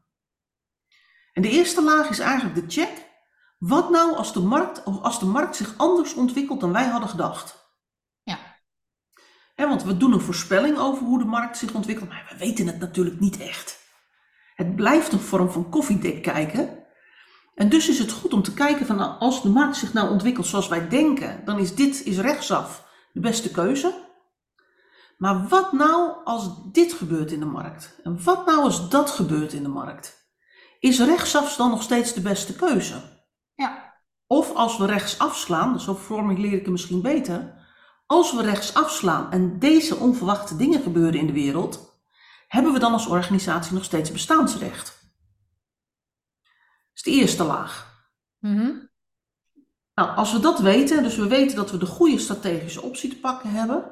En 1.33 1.41
de 1.41 1.49
eerste 1.49 1.83
laag 1.83 2.09
is 2.09 2.19
eigenlijk 2.19 2.55
de 2.55 2.81
check. 2.81 3.11
Wat 3.57 3.89
nou 3.89 4.15
als 4.15 4.33
de 4.33 4.41
markt, 4.41 4.83
of 4.83 5.01
als 5.01 5.19
de 5.19 5.25
markt 5.25 5.55
zich 5.55 5.77
anders 5.77 6.13
ontwikkelt 6.13 6.59
dan 6.59 6.71
wij 6.71 6.87
hadden 6.87 7.09
gedacht? 7.09 7.62
Want 9.67 9.83
we 9.83 9.97
doen 9.97 10.13
een 10.13 10.21
voorspelling 10.21 10.77
over 10.77 11.03
hoe 11.03 11.19
de 11.19 11.25
markt 11.25 11.57
zich 11.57 11.73
ontwikkelt, 11.73 12.09
maar 12.09 12.27
we 12.29 12.37
weten 12.37 12.67
het 12.67 12.79
natuurlijk 12.79 13.19
niet 13.19 13.39
echt. 13.39 13.81
Het 14.55 14.75
blijft 14.75 15.11
een 15.11 15.19
vorm 15.19 15.51
van 15.51 15.69
koffiedek 15.69 16.21
kijken. 16.21 16.83
En 17.55 17.69
dus 17.69 17.89
is 17.89 17.99
het 17.99 18.11
goed 18.11 18.33
om 18.33 18.41
te 18.41 18.53
kijken 18.53 18.85
van 18.85 18.95
nou, 18.95 19.19
als 19.19 19.41
de 19.41 19.49
markt 19.49 19.75
zich 19.75 19.93
nou 19.93 20.09
ontwikkelt 20.09 20.47
zoals 20.47 20.67
wij 20.67 20.89
denken, 20.89 21.41
dan 21.45 21.59
is 21.59 21.75
dit 21.75 22.05
is 22.05 22.19
rechtsaf 22.19 22.87
de 23.13 23.19
beste 23.19 23.51
keuze. 23.51 24.11
Maar 25.17 25.47
wat 25.47 25.71
nou 25.71 26.23
als 26.23 26.49
dit 26.71 26.93
gebeurt 26.93 27.31
in 27.31 27.39
de 27.39 27.45
markt? 27.45 27.99
En 28.03 28.23
wat 28.23 28.45
nou 28.45 28.59
als 28.59 28.89
dat 28.89 29.09
gebeurt 29.09 29.53
in 29.53 29.63
de 29.63 29.69
markt? 29.69 30.31
Is 30.79 30.99
rechtsaf 30.99 31.55
dan 31.55 31.69
nog 31.69 31.81
steeds 31.81 32.13
de 32.13 32.21
beste 32.21 32.55
keuze? 32.55 33.01
Ja. 33.55 33.93
Of 34.27 34.53
als 34.53 34.77
we 34.77 34.85
rechts 34.85 35.19
afslaan, 35.19 35.79
zo 35.79 35.95
formuleer 35.95 36.53
ik 36.53 36.61
het 36.61 36.71
misschien 36.71 37.01
beter. 37.01 37.62
Als 38.13 38.33
we 38.33 38.41
rechts 38.41 38.73
afslaan 38.73 39.31
en 39.31 39.59
deze 39.59 39.95
onverwachte 39.95 40.55
dingen 40.55 40.81
gebeuren 40.81 41.19
in 41.19 41.27
de 41.27 41.33
wereld, 41.33 42.01
hebben 42.47 42.73
we 42.73 42.79
dan 42.79 42.93
als 42.93 43.07
organisatie 43.07 43.73
nog 43.73 43.83
steeds 43.83 44.11
bestaansrecht? 44.11 44.85
Dat 46.35 46.93
is 46.93 47.01
de 47.01 47.11
eerste 47.11 47.43
laag. 47.43 48.01
Mhm. 48.39 48.71
Nou, 49.93 50.15
als 50.15 50.31
we 50.31 50.39
dat 50.39 50.59
weten, 50.59 51.03
dus 51.03 51.15
we 51.15 51.27
weten 51.27 51.55
dat 51.55 51.71
we 51.71 51.77
de 51.77 51.85
goede 51.85 52.19
strategische 52.19 52.81
optie 52.81 53.09
te 53.09 53.19
pakken 53.19 53.49
hebben, 53.49 53.91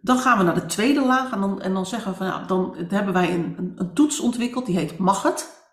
dan 0.00 0.18
gaan 0.18 0.38
we 0.38 0.44
naar 0.44 0.54
de 0.54 0.66
tweede 0.66 1.06
laag 1.06 1.32
en 1.32 1.40
dan, 1.40 1.60
en 1.60 1.74
dan 1.74 1.86
zeggen 1.86 2.10
we 2.10 2.16
van 2.16 2.26
ja, 2.26 2.44
dan 2.44 2.76
hebben 2.88 3.12
wij 3.12 3.34
een, 3.34 3.54
een, 3.58 3.72
een 3.76 3.94
toets 3.94 4.20
ontwikkeld 4.20 4.66
die 4.66 4.76
heet 4.76 4.98
mag 4.98 5.22
het. 5.22 5.68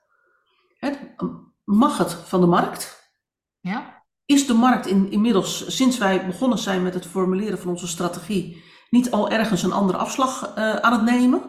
Mag 1.63 1.97
het 1.97 2.13
van 2.13 2.41
de 2.41 2.47
markt. 2.47 3.11
Ja. 3.59 3.96
Is 4.27 4.47
de 4.47 4.53
markt 4.53 4.85
in, 4.85 5.11
inmiddels, 5.11 5.75
sinds 5.75 5.97
wij 5.97 6.25
begonnen 6.25 6.57
zijn 6.57 6.83
met 6.83 6.93
het 6.93 7.05
formuleren 7.05 7.59
van 7.59 7.69
onze 7.69 7.87
strategie, 7.87 8.63
niet 8.89 9.11
al 9.11 9.29
ergens 9.29 9.63
een 9.63 9.71
andere 9.71 9.97
afslag 9.97 10.53
eh, 10.55 10.75
aan 10.75 10.93
het 10.93 11.01
nemen? 11.01 11.41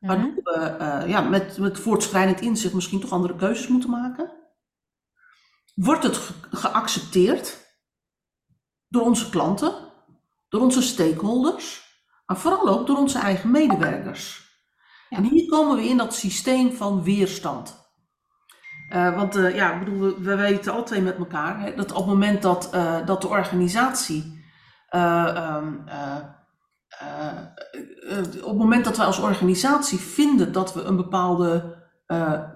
Waardoor 0.00 0.26
Mhm. 0.30 0.34
we 0.42 0.58
eh, 0.66 1.08
ja, 1.08 1.20
met, 1.20 1.58
met 1.58 1.78
voortschrijdend 1.80 2.40
inzicht 2.40 2.74
misschien 2.74 3.00
toch 3.00 3.10
andere 3.10 3.36
keuzes 3.36 3.68
moeten 3.68 3.90
maken? 3.90 4.32
Wordt 5.74 6.02
het 6.02 6.16
ge- 6.16 6.34
geaccepteerd 6.50 7.58
door 8.88 9.02
onze 9.02 9.30
klanten, 9.30 9.74
door 10.48 10.60
onze 10.60 10.82
stakeholders, 10.82 11.82
maar 12.26 12.36
vooral 12.38 12.68
ook 12.68 12.86
door 12.86 12.96
onze 12.98 13.18
eigen 13.18 13.50
medewerkers? 13.50 14.48
Ja. 15.08 15.16
En 15.16 15.24
hier 15.24 15.48
komen 15.48 15.76
we 15.76 15.88
in 15.88 15.96
dat 15.96 16.14
systeem 16.14 16.72
van 16.72 17.02
weerstand. 17.02 17.79
Eh, 18.90 19.16
want 19.16 19.36
eh, 19.36 19.54
ja, 19.54 19.78
bedoel, 19.78 20.00
we, 20.00 20.22
we 20.22 20.36
weten 20.36 20.72
al 20.72 20.84
twee 20.84 21.00
met 21.02 21.16
elkaar 21.16 21.60
hè, 21.60 21.74
dat 21.74 21.90
op 21.92 21.96
het 21.96 22.06
moment 22.06 22.42
dat, 22.42 22.70
eh, 22.70 23.06
dat 23.06 23.22
de 23.22 23.28
organisatie 23.28 24.38
eh, 24.88 25.36
ehm, 25.36 25.74
eh, 25.86 26.16
eh, 26.88 27.26
eh, 28.18 28.24
op 28.42 28.48
het 28.48 28.58
moment 28.58 28.84
dat 28.84 28.96
wij 28.96 29.06
als 29.06 29.18
organisatie 29.18 29.98
vinden 29.98 30.52
dat 30.52 30.74
we 30.74 30.82
een 30.82 30.96
bepaalde 30.96 31.78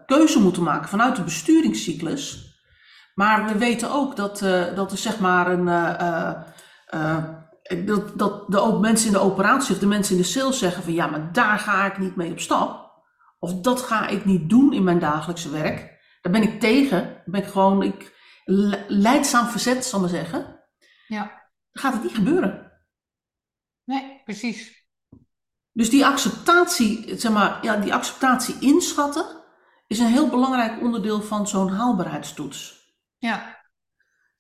keuze 0.07 0.41
moeten 0.41 0.63
maken 0.63 0.89
vanuit 0.89 1.17
de 1.17 1.23
besturingscyclus, 1.23 2.53
maar 3.15 3.47
we 3.47 3.59
weten 3.59 3.91
ook 3.91 4.17
dat, 4.17 4.39
dat 4.75 4.93
er 4.93 4.99
zeg 4.99 5.19
maar 5.19 5.51
een. 5.51 5.65
dat, 7.87 8.19
dat 8.19 8.51
de 8.51 8.61
ook 8.61 8.81
mensen 8.81 9.07
in 9.07 9.13
de 9.13 9.19
operatie 9.21 9.75
of 9.75 9.81
de 9.81 9.87
mensen 9.87 10.17
in 10.17 10.23
de 10.23 10.29
sales 10.29 10.59
zeggen 10.59 10.83
van 10.83 10.93
ja, 10.93 11.07
maar 11.07 11.33
daar 11.33 11.59
ga 11.59 11.85
ik 11.85 11.99
niet 11.99 12.17
mee 12.17 12.31
op 12.31 12.41
stap. 12.41 12.93
Of 13.39 13.61
dat 13.61 13.81
ga 13.81 14.07
ik 14.07 14.25
niet 14.25 14.51
doen 14.51 14.73
in 14.73 14.85
mijn 14.85 14.99
dagelijkse 14.99 15.51
werk. 15.51 15.94
Daar 16.25 16.33
ben 16.33 16.43
ik 16.43 16.61
tegen. 16.61 17.03
Daar 17.05 17.23
ben 17.27 17.43
ik 17.43 17.49
gewoon 17.49 17.83
ik, 17.83 18.15
le- 18.45 18.85
leidzaam 18.89 19.47
verzet, 19.47 19.85
zal 19.85 20.05
ik 20.05 20.11
maar 20.11 20.15
zeggen. 20.21 20.61
Ja. 21.07 21.23
Dan 21.73 21.83
gaat 21.83 21.93
het 21.93 22.03
niet 22.03 22.15
gebeuren. 22.15 22.73
Nee, 23.85 24.21
precies. 24.25 24.89
Dus 25.73 25.91
die 25.91 26.07
acceptatie, 26.07 27.19
zeg 27.19 27.33
maar, 27.33 27.59
ja, 27.63 27.77
die 27.77 27.95
acceptatie 27.95 28.57
inschatten 28.61 29.27
is 29.87 29.99
een 29.99 30.07
heel 30.07 30.29
belangrijk 30.29 30.81
onderdeel 30.81 31.23
van 31.23 31.49
zo'n 31.49 31.69
haalbaarheidstoets. 31.69 32.93
Ja. 33.19 33.63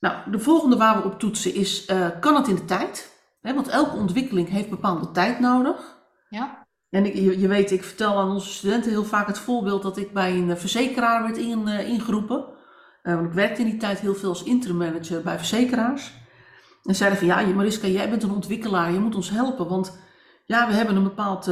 Nou, 0.00 0.30
de 0.30 0.38
volgende 0.38 0.76
waar 0.76 0.96
we 0.96 1.04
op 1.04 1.18
toetsen 1.18 1.54
is, 1.54 1.84
eh, 1.84 2.20
kan 2.20 2.34
het 2.34 2.48
in 2.48 2.54
de 2.54 2.64
tijd? 2.64 3.12
Want 3.40 3.68
elke 3.68 3.96
ontwikkeling 3.96 4.48
heeft 4.48 4.70
bepaalde 4.70 5.10
tijd 5.10 5.40
nodig. 5.40 5.98
Ja. 6.28 6.63
En 6.94 7.06
ik, 7.06 7.14
je, 7.14 7.48
weet, 7.48 7.70
ik 7.70 7.84
vertel 7.84 8.18
aan 8.18 8.30
onze 8.30 8.52
studenten 8.52 8.90
heel 8.90 9.04
vaak 9.04 9.26
het 9.26 9.38
voorbeeld 9.38 9.82
dat 9.82 9.96
ik 9.96 10.12
bij 10.12 10.32
een 10.32 10.50
eh, 10.50 10.56
verzekeraar 10.56 11.22
werd 11.22 11.38
eh, 11.38 11.88
ingeroepen. 11.88 12.44
Eh, 13.02 13.14
want 13.14 13.26
ik 13.26 13.32
werkte 13.32 13.60
in 13.60 13.70
die 13.70 13.76
tijd 13.76 13.98
heel 13.98 14.14
veel 14.14 14.28
als 14.28 14.42
interim 14.42 14.76
manager 14.76 15.22
bij 15.22 15.36
verzekeraars. 15.36 16.12
En 16.82 16.94
zeiden 16.94 17.18
van, 17.18 17.26
ja, 17.26 17.46
Mariska, 17.46 17.86
jij 17.86 18.10
bent 18.10 18.22
een 18.22 18.30
ontwikkelaar, 18.30 18.92
je 18.92 18.98
moet 18.98 19.14
ons 19.14 19.30
helpen, 19.30 19.68
want 19.68 19.98
ja, 20.44 20.66
we 20.66 20.74
hebben 20.74 20.96
een 20.96 21.02
bepaald, 21.02 21.44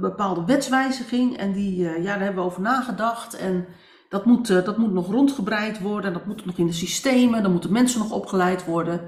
bepaalde 0.00 0.44
wetswijziging 0.44 1.36
en 1.36 1.52
die, 1.52 1.76
ja, 1.78 2.02
daar 2.02 2.20
hebben 2.20 2.42
we 2.42 2.48
over 2.48 2.62
nagedacht. 2.62 3.36
En 3.36 3.66
dat 4.08 4.24
moet, 4.24 4.46
dat 4.46 4.76
moet 4.76 4.92
nog 4.92 5.10
rondgebreid 5.10 5.80
worden, 5.80 6.12
dat 6.12 6.26
moet 6.26 6.44
nog 6.44 6.56
in 6.56 6.66
de 6.66 6.72
systemen, 6.72 7.42
dan 7.42 7.52
moeten 7.52 7.72
mensen 7.72 7.98
nog 7.98 8.10
opgeleid 8.10 8.64
worden. 8.64 8.98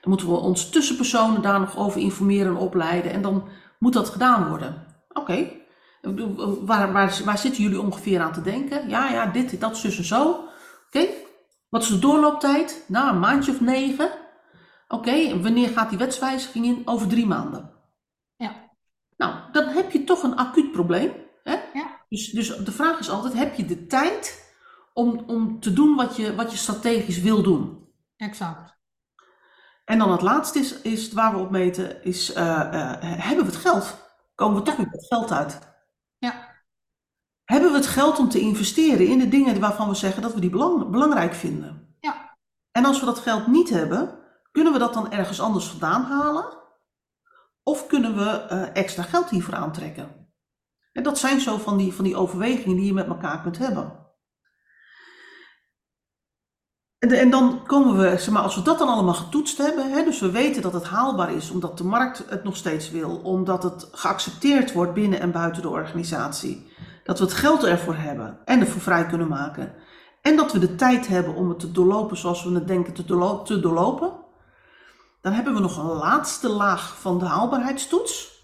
Dan 0.00 0.10
moeten 0.10 0.28
we 0.28 0.34
onze 0.34 0.70
tussenpersonen 0.70 1.42
daar 1.42 1.60
nog 1.60 1.78
over 1.78 2.00
informeren 2.00 2.46
en 2.46 2.62
opleiden 2.62 3.12
en 3.12 3.22
dan 3.22 3.48
moet 3.78 3.92
dat 3.92 4.08
gedaan 4.08 4.48
worden. 4.48 4.89
Oké, 5.20 5.60
waar, 6.64 6.92
waar, 6.92 7.20
waar 7.24 7.38
zitten 7.38 7.62
jullie 7.62 7.80
ongeveer 7.80 8.20
aan 8.20 8.32
te 8.32 8.42
denken? 8.42 8.88
Ja, 8.88 9.10
ja, 9.10 9.26
dit, 9.26 9.60
dat, 9.60 9.76
zus 9.76 9.98
en 9.98 10.04
zo. 10.04 10.48
Oké, 10.86 11.06
wat 11.68 11.82
is 11.82 11.88
de 11.88 11.98
doorlooptijd? 11.98 12.84
Nou, 12.88 13.08
een 13.08 13.18
maandje 13.18 13.52
of 13.52 13.60
negen. 13.60 14.10
Oké, 14.88 15.40
wanneer 15.40 15.68
gaat 15.68 15.88
die 15.88 15.98
wetswijziging 15.98 16.64
in? 16.64 16.82
Over 16.84 17.08
drie 17.08 17.26
maanden. 17.26 17.70
Ja. 18.36 18.52
Nou, 19.16 19.34
dan 19.52 19.68
heb 19.68 19.90
je 19.90 20.04
toch 20.04 20.22
een 20.22 20.36
acuut 20.36 20.72
probleem. 20.72 21.12
Hè? 21.42 21.56
Ja. 21.74 22.00
Dus, 22.08 22.30
dus 22.30 22.56
de 22.56 22.72
vraag 22.72 22.98
is 22.98 23.10
altijd, 23.10 23.34
heb 23.34 23.54
je 23.54 23.64
de 23.64 23.86
tijd 23.86 24.48
om, 24.92 25.24
om 25.26 25.60
te 25.60 25.72
doen 25.72 25.96
wat 25.96 26.16
je, 26.16 26.34
wat 26.34 26.50
je 26.50 26.56
strategisch 26.56 27.20
wil 27.20 27.42
doen? 27.42 27.88
Exact. 28.16 28.78
En 29.84 29.98
dan 29.98 30.12
het 30.12 30.22
laatste 30.22 30.58
is, 30.58 30.80
is 30.80 31.12
waar 31.12 31.32
we 31.32 31.38
op 31.38 31.50
meten, 31.50 32.04
is 32.04 32.30
uh, 32.30 32.36
uh, 32.36 32.92
hebben 33.00 33.44
we 33.44 33.50
het 33.50 33.60
geld? 33.60 34.09
Komen 34.40 34.58
we 34.58 34.62
toch 34.62 34.76
weer 34.76 34.88
met 34.90 35.06
geld 35.06 35.32
uit? 35.32 35.58
Ja. 36.18 36.48
Hebben 37.44 37.70
we 37.70 37.76
het 37.76 37.86
geld 37.86 38.18
om 38.18 38.28
te 38.28 38.40
investeren 38.40 39.06
in 39.06 39.18
de 39.18 39.28
dingen 39.28 39.60
waarvan 39.60 39.88
we 39.88 39.94
zeggen 39.94 40.22
dat 40.22 40.34
we 40.34 40.40
die 40.40 40.50
belang, 40.50 40.90
belangrijk 40.90 41.34
vinden? 41.34 41.96
Ja. 42.00 42.36
En 42.72 42.84
als 42.84 43.00
we 43.00 43.06
dat 43.06 43.18
geld 43.18 43.46
niet 43.46 43.70
hebben, 43.70 44.18
kunnen 44.50 44.72
we 44.72 44.78
dat 44.78 44.94
dan 44.94 45.12
ergens 45.12 45.40
anders 45.40 45.66
vandaan 45.66 46.02
halen? 46.02 46.58
Of 47.62 47.86
kunnen 47.86 48.16
we 48.16 48.48
uh, 48.52 48.76
extra 48.76 49.02
geld 49.02 49.30
hiervoor 49.30 49.54
aantrekken? 49.54 50.32
En 50.92 51.02
dat 51.02 51.18
zijn 51.18 51.40
zo 51.40 51.56
van 51.56 51.76
die, 51.76 51.92
van 51.92 52.04
die 52.04 52.16
overwegingen 52.16 52.76
die 52.76 52.86
je 52.86 52.92
met 52.92 53.06
elkaar 53.06 53.42
kunt 53.42 53.58
hebben. 53.58 53.99
En, 57.00 57.10
en 57.10 57.30
dan 57.30 57.66
komen 57.66 57.98
we, 57.98 58.18
zeg 58.18 58.30
maar, 58.30 58.42
als 58.42 58.54
we 58.54 58.62
dat 58.62 58.78
dan 58.78 58.88
allemaal 58.88 59.14
getoetst 59.14 59.58
hebben, 59.58 59.90
hè, 59.90 60.04
dus 60.04 60.20
we 60.20 60.30
weten 60.30 60.62
dat 60.62 60.72
het 60.72 60.84
haalbaar 60.84 61.32
is, 61.32 61.50
omdat 61.50 61.78
de 61.78 61.84
markt 61.84 62.24
het 62.28 62.44
nog 62.44 62.56
steeds 62.56 62.90
wil, 62.90 63.16
omdat 63.16 63.62
het 63.62 63.88
geaccepteerd 63.92 64.72
wordt 64.72 64.94
binnen 64.94 65.20
en 65.20 65.32
buiten 65.32 65.62
de 65.62 65.68
organisatie, 65.68 66.72
dat 67.04 67.18
we 67.18 67.24
het 67.24 67.34
geld 67.34 67.64
ervoor 67.64 67.94
hebben 67.94 68.38
en 68.44 68.60
ervoor 68.60 68.80
vrij 68.80 69.06
kunnen 69.06 69.28
maken, 69.28 69.74
en 70.22 70.36
dat 70.36 70.52
we 70.52 70.58
de 70.58 70.74
tijd 70.74 71.06
hebben 71.06 71.34
om 71.34 71.48
het 71.48 71.58
te 71.58 71.72
doorlopen 71.72 72.16
zoals 72.16 72.44
we 72.44 72.54
het 72.54 72.66
denken 72.66 72.92
te, 72.94 73.04
te 73.44 73.60
doorlopen, 73.60 74.12
dan 75.20 75.32
hebben 75.32 75.54
we 75.54 75.60
nog 75.60 75.76
een 75.76 75.96
laatste 75.96 76.48
laag 76.48 77.00
van 77.00 77.18
de 77.18 77.24
haalbaarheidstoets. 77.24 78.38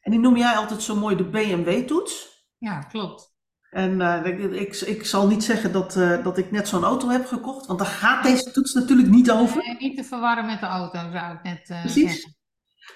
En 0.00 0.10
die 0.10 0.20
noem 0.20 0.36
jij 0.36 0.56
altijd 0.56 0.82
zo 0.82 0.94
mooi 0.94 1.16
de 1.16 1.24
BMW-toets. 1.24 2.44
Ja, 2.58 2.78
klopt. 2.78 3.31
En 3.72 4.00
uh, 4.00 4.26
ik, 4.26 4.38
ik, 4.38 4.80
ik, 4.80 5.04
zal 5.04 5.28
niet 5.28 5.44
zeggen 5.44 5.72
dat, 5.72 5.96
uh, 5.96 6.24
dat 6.24 6.38
ik 6.38 6.50
net 6.50 6.68
zo'n 6.68 6.84
auto 6.84 7.08
heb 7.08 7.26
gekocht, 7.26 7.66
want 7.66 7.78
daar 7.78 7.88
gaat 7.88 8.22
deze 8.22 8.50
toets 8.50 8.74
natuurlijk 8.74 9.08
niet 9.08 9.30
over. 9.30 9.62
Nee, 9.66 9.76
niet 9.78 9.96
te 9.96 10.04
verwarren 10.04 10.46
met 10.46 10.60
de 10.60 10.66
auto, 10.66 10.98
zou 11.10 11.34
ik 11.34 11.42
net 11.42 11.70
uh, 11.70 11.80
Precies. 11.80 12.12
zeggen. 12.12 12.36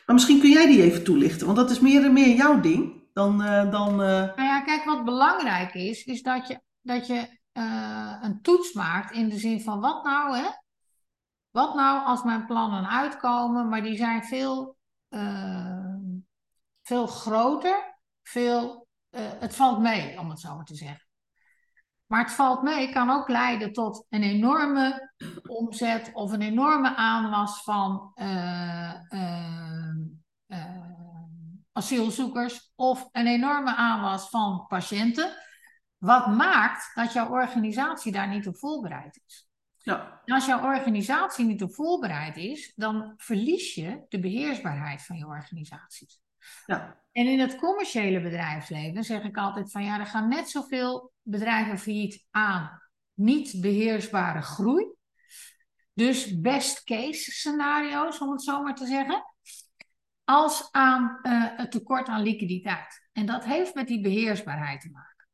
Maar 0.06 0.14
misschien 0.14 0.40
kun 0.40 0.50
jij 0.50 0.66
die 0.66 0.82
even 0.82 1.04
toelichten, 1.04 1.46
want 1.46 1.58
dat 1.58 1.70
is 1.70 1.80
meer 1.80 2.04
en 2.04 2.12
meer 2.12 2.36
jouw 2.36 2.60
ding 2.60 3.08
dan... 3.12 3.38
dan 3.70 3.96
Nou 3.96 4.42
ja, 4.42 4.60
kijk, 4.60 4.84
wat 4.84 5.04
belangrijk 5.04 5.74
is, 5.74 6.04
is 6.04 6.22
dat 6.22 6.48
je, 6.48 6.60
dat 6.80 7.06
je 7.06 7.38
een 8.22 8.38
toets 8.42 8.72
maakt 8.72 9.12
in 9.12 9.28
de 9.28 9.38
zin 9.38 9.60
van 9.60 9.80
wat 9.80 10.04
nou, 10.04 10.36
hè? 10.36 10.48
Wat 11.50 11.74
nou 11.74 12.06
als 12.06 12.22
mijn 12.22 12.46
plannen 12.46 12.88
uitkomen, 12.88 13.68
maar 13.68 13.82
die 13.82 13.96
zijn 13.96 14.24
veel, 14.24 14.76
veel 16.82 17.06
groter, 17.06 17.98
veel 18.22 18.85
het 19.20 19.56
valt 19.56 19.80
mee, 19.80 20.18
om 20.20 20.30
het 20.30 20.40
zo 20.40 20.54
maar 20.54 20.64
te 20.64 20.74
zeggen. 20.74 21.06
Maar 22.06 22.22
het 22.22 22.32
valt 22.32 22.62
mee 22.62 22.92
kan 22.92 23.10
ook 23.10 23.28
leiden 23.28 23.72
tot 23.72 24.06
een 24.08 24.22
enorme 24.22 25.12
omzet 25.48 26.10
of 26.12 26.32
een 26.32 26.42
enorme 26.42 26.96
aanwas 26.96 27.62
van 27.62 28.12
uh, 28.14 28.94
uh, 29.10 29.96
asielzoekers 31.72 32.72
of 32.74 33.08
een 33.12 33.26
enorme 33.26 33.74
aanwas 33.74 34.28
van 34.28 34.64
patiënten. 34.68 35.36
Wat 35.96 36.26
maakt 36.26 36.90
dat 36.94 37.12
jouw 37.12 37.28
organisatie 37.28 38.12
daar 38.12 38.28
niet 38.28 38.46
op 38.46 38.58
voorbereid 38.58 39.20
is. 39.26 39.48
Ja. 39.76 40.20
En 40.24 40.34
als 40.34 40.46
jouw 40.46 40.62
organisatie 40.62 41.44
niet 41.44 41.62
op 41.62 41.74
voorbereid 41.74 42.36
is, 42.36 42.72
dan 42.74 43.14
verlies 43.16 43.74
je 43.74 44.04
de 44.08 44.20
beheersbaarheid 44.20 45.02
van 45.02 45.16
je 45.16 45.26
organisaties. 45.26 46.20
En 47.12 47.26
in 47.26 47.40
het 47.40 47.56
commerciële 47.56 48.20
bedrijfsleven 48.20 49.04
zeg 49.04 49.22
ik 49.22 49.36
altijd 49.36 49.70
van 49.70 49.84
ja, 49.84 50.00
er 50.00 50.06
gaan 50.06 50.28
net 50.28 50.50
zoveel 50.50 51.12
bedrijven 51.22 51.78
failliet 51.78 52.26
aan 52.30 52.82
niet 53.14 53.60
beheersbare 53.60 54.42
groei. 54.42 54.94
Dus 55.92 56.40
best 56.40 56.84
case 56.84 57.32
scenario's, 57.32 58.18
om 58.18 58.30
het 58.30 58.42
zo 58.42 58.62
maar 58.62 58.74
te 58.74 58.86
zeggen, 58.86 59.24
als 60.24 60.68
aan 60.70 61.18
uh, 61.22 61.44
het 61.56 61.70
tekort 61.70 62.08
aan 62.08 62.22
liquiditeit. 62.22 63.08
En 63.12 63.26
dat 63.26 63.44
heeft 63.44 63.74
met 63.74 63.88
die 63.88 64.00
beheersbaarheid 64.00 64.80
te 64.80 64.90
maken. 64.90 65.28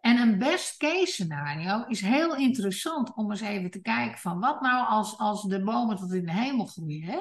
En 0.00 0.18
een 0.18 0.38
best 0.38 0.76
case 0.76 1.12
scenario 1.12 1.84
is 1.86 2.00
heel 2.00 2.36
interessant 2.36 3.14
om 3.14 3.30
eens 3.30 3.40
even 3.40 3.70
te 3.70 3.80
kijken 3.80 4.18
van 4.18 4.40
wat 4.40 4.60
nou 4.60 4.86
als, 4.86 5.18
als 5.18 5.42
de 5.42 5.62
bomen 5.62 5.96
tot 5.96 6.12
in 6.12 6.26
de 6.26 6.32
hemel 6.32 6.66
groeien. 6.66 7.02
Hè? 7.02 7.20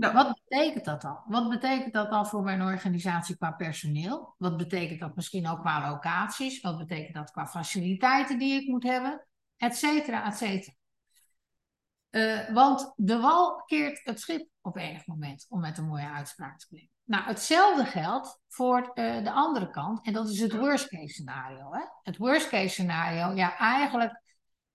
Nou, 0.00 0.14
Wat 0.14 0.40
betekent 0.44 0.84
dat 0.84 1.02
dan? 1.02 1.22
Wat 1.26 1.48
betekent 1.48 1.92
dat 1.92 2.10
dan 2.10 2.26
voor 2.26 2.42
mijn 2.42 2.62
organisatie 2.62 3.36
qua 3.36 3.50
personeel? 3.50 4.34
Wat 4.38 4.56
betekent 4.56 5.00
dat 5.00 5.16
misschien 5.16 5.48
ook 5.48 5.60
qua 5.60 5.90
locaties? 5.90 6.60
Wat 6.60 6.78
betekent 6.78 7.14
dat 7.14 7.30
qua 7.30 7.46
faciliteiten 7.46 8.38
die 8.38 8.62
ik 8.62 8.68
moet 8.68 8.82
hebben? 8.82 9.26
Etcetera, 9.56 10.26
etcetera. 10.26 10.74
Uh, 12.10 12.50
want 12.50 12.92
de 12.96 13.18
wal 13.18 13.62
keert 13.64 14.00
het 14.04 14.20
schip 14.20 14.48
op 14.60 14.76
enig 14.76 15.06
moment, 15.06 15.46
om 15.48 15.60
met 15.60 15.78
een 15.78 15.86
mooie 15.86 16.08
uitspraak 16.08 16.58
te 16.58 16.66
klinken. 16.66 16.90
Nou, 17.04 17.24
hetzelfde 17.24 17.84
geldt 17.84 18.40
voor 18.48 18.90
uh, 18.94 19.24
de 19.24 19.32
andere 19.32 19.70
kant, 19.70 20.06
en 20.06 20.12
dat 20.12 20.28
is 20.28 20.40
het 20.40 20.56
worst 20.56 20.88
case 20.88 21.08
scenario. 21.08 21.72
Hè? 21.72 21.82
Het 22.02 22.16
worst 22.16 22.48
case 22.48 22.68
scenario, 22.68 23.34
ja, 23.34 23.56
eigenlijk 23.56 24.22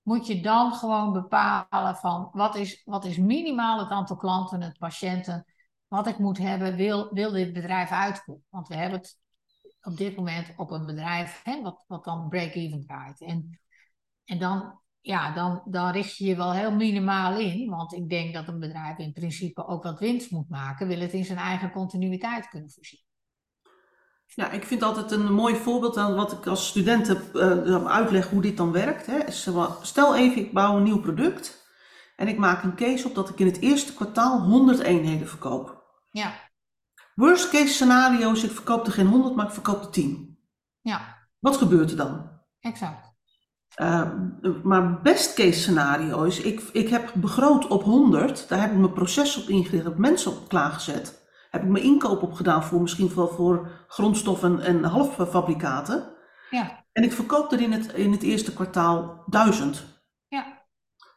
moet 0.06 0.28
je 0.28 0.42
dan 0.42 0.74
gewoon 0.74 1.14
bepalen 1.14 1.96
van 1.96 2.30
wat 2.32 2.56
is, 2.56 2.82
wat 2.84 3.06
is 3.06 3.18
minimaal 3.18 3.80
het 3.80 3.90
aantal 3.90 4.16
klanten, 4.16 4.62
het 4.62 4.78
patiënten, 4.78 5.46
wat 5.88 6.08
ik 6.08 6.18
moet 6.18 6.38
hebben, 6.38 6.76
wil, 6.76 7.14
wil 7.14 7.32
dit 7.32 7.54
bedrijf 7.54 7.90
uitkomen. 7.90 8.44
Want 8.50 8.68
we 8.68 8.76
hebben 8.76 9.00
het 9.00 9.20
op 9.82 9.98
dit 9.98 10.16
moment 10.16 10.54
op 10.58 10.72
een 10.72 10.86
bedrijf 10.86 11.42
hè, 11.44 11.62
wat, 11.62 11.84
wat 11.88 12.04
dan 12.04 12.30
break-even 12.30 12.82
draait. 12.82 13.22
En, 13.22 13.60
en 14.24 14.40
dan, 14.40 14.80
ja, 15.02 15.34
dan, 15.34 15.62
dan 15.66 15.92
richt 15.92 16.18
je 16.18 16.26
je 16.26 16.36
wel 16.36 16.54
heel 16.54 16.72
minimaal 16.72 17.40
in, 17.40 17.70
want 17.70 17.94
ik 17.94 18.10
denk 18.10 18.34
dat 18.34 18.48
een 18.48 18.60
bedrijf 18.60 18.98
in 18.98 19.14
principe 19.14 19.68
ook 19.68 19.84
wat 19.84 20.00
winst 20.00 20.32
moet 20.32 20.50
maken, 20.50 20.88
wil 20.88 21.00
het 21.00 21.14
in 21.14 21.26
zijn 21.26 21.40
eigen 21.40 21.72
continuïteit 21.72 22.50
kunnen 22.50 22.72
voorzien. 22.72 23.04
Ja, 24.28 24.52
ik 24.52 24.64
vind 24.64 24.84
altijd 24.84 25.12
een 25.12 25.34
mooi 25.34 25.56
voorbeeld 25.56 25.98
aan 25.98 26.16
wat 26.16 26.32
ik 26.32 26.48
als 26.48 26.68
student 26.68 27.08
heb, 27.08 27.36
uh, 27.36 27.86
uitleg 27.86 28.30
hoe 28.30 28.42
dit 28.42 28.58
dan 28.58 28.72
werkt. 28.72 29.06
Hè. 29.06 29.20
Stel 29.82 30.16
even, 30.16 30.42
ik 30.42 30.54
bouw 30.54 30.78
een 30.78 30.84
nieuw 30.84 31.00
product 31.00 31.66
en 32.16 32.28
ik 32.28 32.38
maak 32.38 32.64
een 32.64 32.76
case 32.76 33.08
op 33.08 33.16
dat 33.16 33.30
ik 33.30 33.40
in 33.40 33.46
het 33.46 33.60
eerste 33.60 33.94
kwartaal 33.94 34.40
100 34.40 34.80
eenheden 34.80 35.28
verkoop. 35.28 35.84
Ja. 36.12 36.34
Worst 37.16 37.50
case 37.50 37.74
scenario 37.74 38.32
is 38.32 38.44
ik 38.44 38.52
verkoop 38.52 38.86
er 38.86 38.92
geen 38.92 39.08
100, 39.08 39.36
maar 39.36 39.46
ik 39.46 39.52
verkoop 39.52 39.82
er 39.82 39.90
10. 39.90 40.40
Ja. 40.82 41.28
Wat 41.40 41.58
gebeurt 41.58 41.92
er 41.92 41.98
dan? 41.98 42.30
Exact. 42.60 43.14
Uh, 43.82 44.12
maar 44.64 45.02
best 45.02 45.34
case 45.34 45.60
scenario 45.60 46.24
is, 46.24 46.40
ik, 46.42 46.62
ik 46.72 46.90
heb 46.90 47.12
begroot 47.16 47.68
op 47.68 47.84
100, 47.84 48.50
daar 48.50 48.62
heb 48.62 48.72
ik 48.72 48.78
mijn 48.78 48.94
proces 48.94 49.42
op 49.42 49.50
ingericht, 49.50 49.84
heb 49.84 49.98
mensen 49.98 50.32
op 50.32 50.48
klaargezet 50.48 51.25
heb 51.56 51.64
ik 51.64 51.70
mijn 51.70 51.84
inkoop 51.84 52.22
op 52.22 52.34
gedaan 52.34 52.64
voor 52.64 52.82
misschien 52.82 53.16
wel 53.16 53.28
voor 53.28 53.86
grondstoffen 53.88 54.60
en 54.60 54.84
halffabrikaten. 54.84 56.14
Ja. 56.50 56.86
En 56.92 57.04
ik 57.04 57.12
verkoop 57.12 57.52
er 57.52 57.62
in 57.62 57.72
het, 57.72 57.94
in 57.94 58.12
het 58.12 58.24
eerste 58.24 58.54
kwartaal 58.54 59.24
duizend. 59.26 59.86
Ja. 60.28 60.66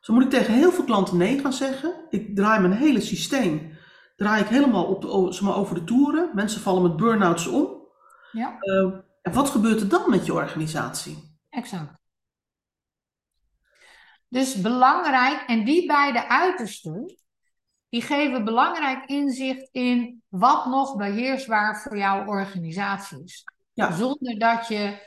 Zo 0.01 0.13
moet 0.13 0.23
ik 0.23 0.31
tegen 0.31 0.55
heel 0.55 0.73
veel 0.73 0.85
klanten 0.85 1.17
nee 1.17 1.39
gaan 1.39 1.53
zeggen. 1.53 2.07
Ik 2.11 2.37
draai 2.37 2.61
mijn 2.61 2.73
hele 2.73 3.01
systeem, 3.01 3.79
draai 4.17 4.43
ik 4.43 4.49
helemaal 4.49 4.85
op 4.85 5.03
de, 5.03 5.33
zeg 5.33 5.43
maar, 5.43 5.57
over 5.57 5.75
de 5.75 5.85
toeren. 5.85 6.31
Mensen 6.35 6.61
vallen 6.61 6.83
met 6.83 6.97
burn-outs 6.97 7.47
om. 7.47 7.87
Ja. 8.33 8.57
Uh, 8.61 8.95
en 9.23 9.33
wat 9.33 9.49
gebeurt 9.49 9.81
er 9.81 9.89
dan 9.89 10.11
met 10.11 10.27
je 10.27 10.33
organisatie? 10.33 11.39
Exact. 11.49 11.97
Dus 14.29 14.61
belangrijk, 14.61 15.45
en 15.47 15.65
die 15.65 15.87
beide 15.87 16.29
uitersten, 16.29 17.17
die 17.89 18.03
geven 18.03 18.45
belangrijk 18.45 19.05
inzicht 19.05 19.69
in 19.73 20.23
wat 20.29 20.67
nog 20.67 20.97
beheersbaar 20.97 21.81
voor 21.81 21.97
jouw 21.97 22.27
organisatie 22.27 23.25
is. 23.25 23.45
Ja. 23.73 23.93
Zonder 23.93 24.39
dat 24.39 24.69
je 24.69 25.07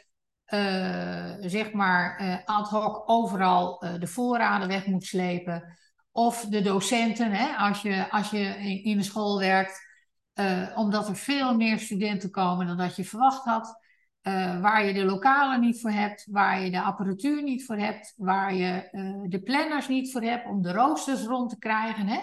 uh, 0.53 1.49
zeg 1.49 1.71
maar 1.71 2.21
uh, 2.21 2.37
ad 2.45 2.69
hoc 2.69 3.03
overal 3.05 3.83
uh, 3.83 3.99
de 3.99 4.07
voorraden 4.07 4.67
weg 4.67 4.85
moet 4.85 5.03
slepen. 5.03 5.77
Of 6.11 6.45
de 6.45 6.61
docenten, 6.61 7.31
hè, 7.31 7.55
als, 7.55 7.81
je, 7.81 8.09
als 8.09 8.29
je 8.29 8.39
in, 8.39 8.83
in 8.83 8.97
een 8.97 9.03
school 9.03 9.39
werkt, 9.39 9.89
eh, 10.33 10.67
omdat 10.75 11.07
er 11.07 11.15
veel 11.15 11.55
meer 11.55 11.79
studenten 11.79 12.31
komen 12.31 12.67
dan 12.67 12.77
dat 12.77 12.95
je 12.95 13.05
verwacht 13.05 13.45
had. 13.45 13.79
Eh, 14.21 14.61
waar 14.61 14.85
je 14.85 14.93
de 14.93 15.05
lokalen 15.05 15.59
niet 15.59 15.81
voor 15.81 15.91
hebt, 15.91 16.27
waar 16.29 16.61
je 16.61 16.71
de 16.71 16.81
apparatuur 16.81 17.43
niet 17.43 17.65
voor 17.65 17.75
hebt, 17.77 18.13
waar 18.17 18.53
je 18.53 18.89
eh, 18.91 19.21
de 19.23 19.41
planners 19.41 19.87
niet 19.87 20.11
voor 20.11 20.21
hebt 20.21 20.47
om 20.47 20.61
de 20.61 20.71
roosters 20.71 21.23
rond 21.23 21.49
te 21.49 21.57
krijgen. 21.57 22.07
Hè? 22.07 22.19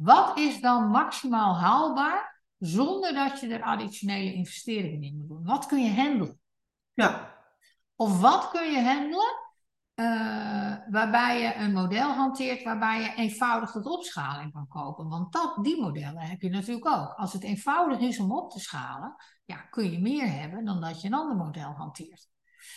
Wat 0.00 0.38
is 0.38 0.60
dan 0.60 0.88
maximaal 0.88 1.56
haalbaar 1.56 2.42
zonder 2.58 3.14
dat 3.14 3.40
je 3.40 3.48
er 3.48 3.62
additionele 3.62 4.32
investeringen 4.32 5.02
in 5.02 5.16
moet 5.16 5.28
doen? 5.28 5.44
Wat 5.44 5.66
kun 5.66 5.84
je 5.84 5.94
handelen? 5.94 6.40
Ja, 6.94 7.34
Of 7.96 8.20
wat 8.20 8.50
kun 8.50 8.70
je 8.70 8.82
handelen 8.82 9.38
eh, 9.94 10.76
waarbij 10.90 11.40
je 11.40 11.54
een 11.54 11.72
model 11.72 12.12
hanteert 12.12 12.62
waarbij 12.62 13.00
je 13.00 13.14
eenvoudig 13.14 13.70
tot 13.70 13.86
opschaling 13.86 14.52
kan 14.52 14.68
kopen? 14.68 15.08
Want 15.08 15.32
dat, 15.32 15.58
die 15.62 15.80
modellen 15.80 16.22
heb 16.22 16.40
je 16.40 16.50
natuurlijk 16.50 16.86
ook. 16.86 17.12
Als 17.12 17.32
het 17.32 17.42
eenvoudig 17.42 17.98
is 17.98 18.18
om 18.18 18.32
op 18.32 18.50
te 18.50 18.60
schalen, 18.60 19.14
ja, 19.44 19.56
kun 19.56 19.90
je 19.90 20.00
meer 20.00 20.32
hebben 20.32 20.64
dan 20.64 20.80
dat 20.80 21.00
je 21.00 21.06
een 21.06 21.14
ander 21.14 21.36
model 21.36 21.72
hanteert. 21.72 22.28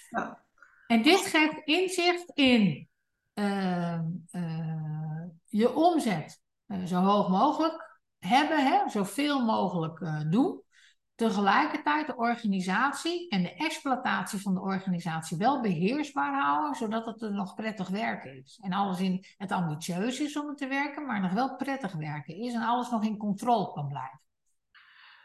Ja. 0.09 0.43
En 0.87 1.01
dit 1.01 1.25
geeft 1.25 1.61
inzicht 1.65 2.29
in 2.29 2.89
ehm, 3.33 4.05
eh, 4.31 5.23
je 5.45 5.73
omzet 5.73 6.42
eh, 6.67 6.83
zo 6.83 6.95
hoog 6.95 7.29
mogelijk 7.29 7.99
hebben, 8.19 8.65
hè, 8.65 8.89
zoveel 8.89 9.45
mogelijk 9.45 9.99
eh, 10.01 10.21
doen. 10.29 10.61
Tegelijkertijd 11.15 12.07
de 12.07 12.15
organisatie 12.15 13.29
en 13.29 13.41
de 13.43 13.53
exploitatie 13.53 14.41
van 14.41 14.53
de 14.53 14.61
organisatie 14.61 15.37
wel 15.37 15.61
beheersbaar 15.61 16.41
houden, 16.41 16.75
zodat 16.75 17.05
het 17.05 17.21
er 17.21 17.33
nog 17.33 17.55
prettig 17.55 17.89
werken 17.89 18.37
is. 18.43 18.59
En 18.61 18.73
alles 18.73 18.99
in 18.99 19.25
het 19.37 19.51
ambitieus 19.51 20.19
is 20.19 20.37
om 20.37 20.47
het 20.47 20.57
te 20.57 20.67
werken, 20.67 21.05
maar 21.05 21.21
nog 21.21 21.31
wel 21.31 21.55
prettig 21.55 21.93
werken 21.93 22.35
is 22.35 22.53
en 22.53 22.61
alles 22.61 22.89
nog 22.89 23.03
in 23.03 23.17
controle 23.17 23.71
kan 23.71 23.87
blijven. 23.87 24.21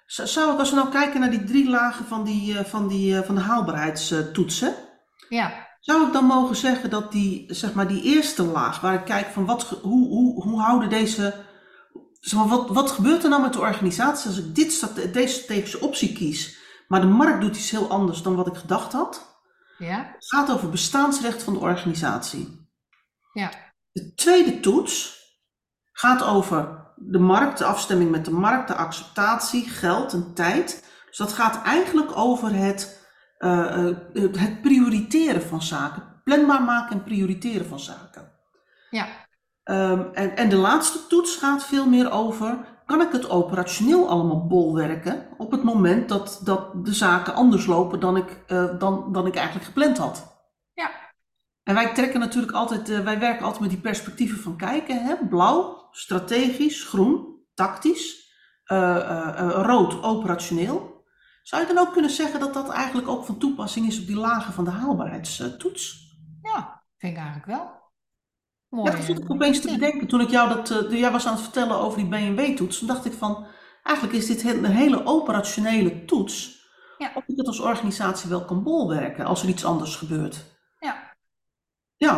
Zou 0.07 0.53
ik 0.53 0.59
als 0.59 0.71
we 0.71 0.77
nou 0.77 0.91
kijken 0.91 1.21
naar 1.21 1.31
die 1.31 1.45
drie 1.45 1.69
lagen 1.69 2.05
van, 2.05 2.25
die, 2.25 2.59
eh, 2.59 2.65
van, 2.65 2.89
die, 2.89 3.23
van 3.23 3.35
de 3.35 3.41
haalbaarheidstoetsen, 3.41 4.75
Ja, 5.29 5.68
zou 5.89 6.07
ik 6.07 6.13
dan 6.13 6.25
mogen 6.25 6.57
zeggen 6.57 6.91
dat 6.91 7.13
die, 7.13 7.45
zeg 7.49 7.73
maar, 7.75 7.89
die 7.89 8.03
eerste 8.03 8.43
laag, 8.43 8.81
waar 8.81 8.95
ik 8.95 9.05
kijk 9.05 9.27
van 9.27 9.47
wat, 9.47 9.63
hoe, 9.63 10.09
hoe, 10.09 10.43
hoe 10.43 10.61
houden 10.61 10.89
deze, 10.89 11.35
zeg 12.21 12.39
maar, 12.39 12.49
wat, 12.49 12.69
wat 12.69 12.91
gebeurt 12.91 13.23
er 13.23 13.31
nou 13.31 13.43
met 13.43 13.53
de 13.53 13.61
organisatie 13.61 14.29
als 14.29 14.39
ik 14.39 14.55
dit, 14.55 15.13
deze 15.13 15.35
strategische 15.35 15.81
optie 15.81 16.13
kies, 16.13 16.59
maar 16.89 17.01
de 17.01 17.07
markt 17.07 17.41
doet 17.41 17.57
iets 17.57 17.71
heel 17.71 17.89
anders 17.89 18.23
dan 18.23 18.37
wat 18.37 18.47
ik 18.47 18.55
gedacht 18.55 18.93
had? 18.93 19.41
ja, 19.79 20.13
Het 20.15 20.29
gaat 20.29 20.51
over 20.51 20.71
bestaansrecht 20.71 21.43
van 21.43 21.53
de 21.53 21.59
organisatie. 21.59 22.69
ja, 23.33 23.51
De 23.93 24.15
tweede 24.15 24.61
toets 24.61 25.17
gaat 25.93 26.23
over 26.23 26.87
de 26.97 27.19
markt, 27.19 27.59
de 27.59 27.65
afstemming 27.65 28.11
met 28.11 28.25
de 28.25 28.31
markt, 28.31 28.69
de 28.69 28.75
acceptatie, 28.75 29.69
geld 29.69 30.13
en 30.13 30.35
tijd. 30.35 30.85
Dus 31.07 31.17
dat 31.17 31.33
gaat 31.33 31.63
eigenlijk 31.63 32.17
over 32.17 32.55
het, 32.55 32.98
eh, 33.39 33.89
eh, 33.89 33.97
het 34.15 34.63
prioriteren 34.63 35.43
van 35.43 35.63
zaken. 35.63 36.03
Planbaar 36.25 36.63
maken 36.63 36.97
en 36.97 37.05
prioriteren 37.05 37.67
van 37.67 37.81
zaken. 37.81 38.33
ja, 38.91 39.07
Ehm, 39.69 40.03
en, 40.13 40.37
en 40.37 40.49
de 40.49 40.57
laatste 40.57 41.07
toets 41.07 41.37
gaat 41.37 41.65
veel 41.65 41.89
meer 41.89 42.11
over, 42.11 42.59
kan 42.87 43.01
ik 43.01 43.13
het 43.13 43.31
operationeel 43.31 44.09
allemaal 44.09 44.47
bolwerken 44.47 45.27
op 45.37 45.51
het 45.51 45.63
moment 45.63 46.09
dat, 46.09 46.41
dat 46.45 46.85
de 46.85 46.95
zaken 46.95 47.35
anders 47.35 47.67
lopen 47.67 48.01
dan 48.01 48.17
ik, 48.17 48.43
eh, 48.47 48.79
dan, 48.79 49.13
dan 49.13 49.27
ik 49.27 49.35
eigenlijk 49.35 49.67
gepland 49.67 49.99
had. 49.99 50.43
ja, 50.75 50.91
En 51.63 51.75
wij 51.75 51.95
trekken 51.95 52.21
natuurlijk 52.21 52.53
altijd, 52.53 53.03
wij 53.03 53.19
werken 53.19 53.45
altijd 53.45 53.61
met 53.61 53.71
die 53.71 53.81
perspectieven 53.81 54.39
van 54.39 54.57
kijken. 54.57 55.05
Hè? 55.05 55.15
Blauw, 55.29 55.89
strategisch, 55.91 56.83
groen, 56.85 57.45
tactisch, 57.55 58.33
rood, 58.65 60.03
operationeel. 60.03 60.88
Zou 61.49 61.67
je 61.67 61.75
dan 61.75 61.87
ook 61.87 61.93
kunnen 61.93 62.11
zeggen 62.11 62.41
dat 62.41 62.55
dat 62.55 62.69
eigenlijk 62.69 63.09
ook 63.09 63.25
van 63.25 63.39
toepassing 63.39 63.87
is 63.87 64.01
op 64.01 64.07
die 64.07 64.17
lagen 64.17 64.53
van 64.53 64.65
de 64.65 64.71
haalbaarheidstoets? 64.71 66.17
ja, 66.43 66.85
vind 66.99 67.13
ik 67.13 67.19
eigenlijk 67.19 67.47
wel. 67.47 67.65
Ja, 67.65 67.81
Mooi. 68.69 68.91
dat 68.91 69.05
vond 69.05 69.19
ik 69.19 69.31
opeens 69.31 69.61
te 69.61 69.71
bedenken 69.71 70.07
toen 70.07 70.21
ik 70.21 70.31
jou 70.31 70.49
dat, 70.49 70.71
eh, 70.71 71.01
jij 71.01 71.11
was 71.11 71.27
aan 71.27 71.33
het 71.33 71.43
vertellen 71.43 71.79
over 71.79 71.99
die 71.99 72.09
BMW-toets. 72.09 72.79
Toen 72.79 72.89
dacht 72.89 73.05
ik 73.05 73.13
van, 73.13 73.47
eigenlijk 73.83 74.17
is 74.17 74.27
dit 74.27 74.45
een 74.45 74.65
hele 74.65 75.05
operationele 75.05 76.05
toets. 76.05 76.67
Ja. 76.99 77.13
Of 77.15 77.25
ik 77.27 77.37
het 77.37 77.47
als 77.47 77.61
organisatie 77.61 78.31
wel 78.31 78.45
kan 78.45 78.63
bolwerken 78.63 79.25
als 79.25 79.43
er 79.43 79.49
iets 79.49 79.65
anders 79.65 79.97
gebeurt. 79.97 80.45
Ja, 80.81 81.17
Ja. 81.97 82.13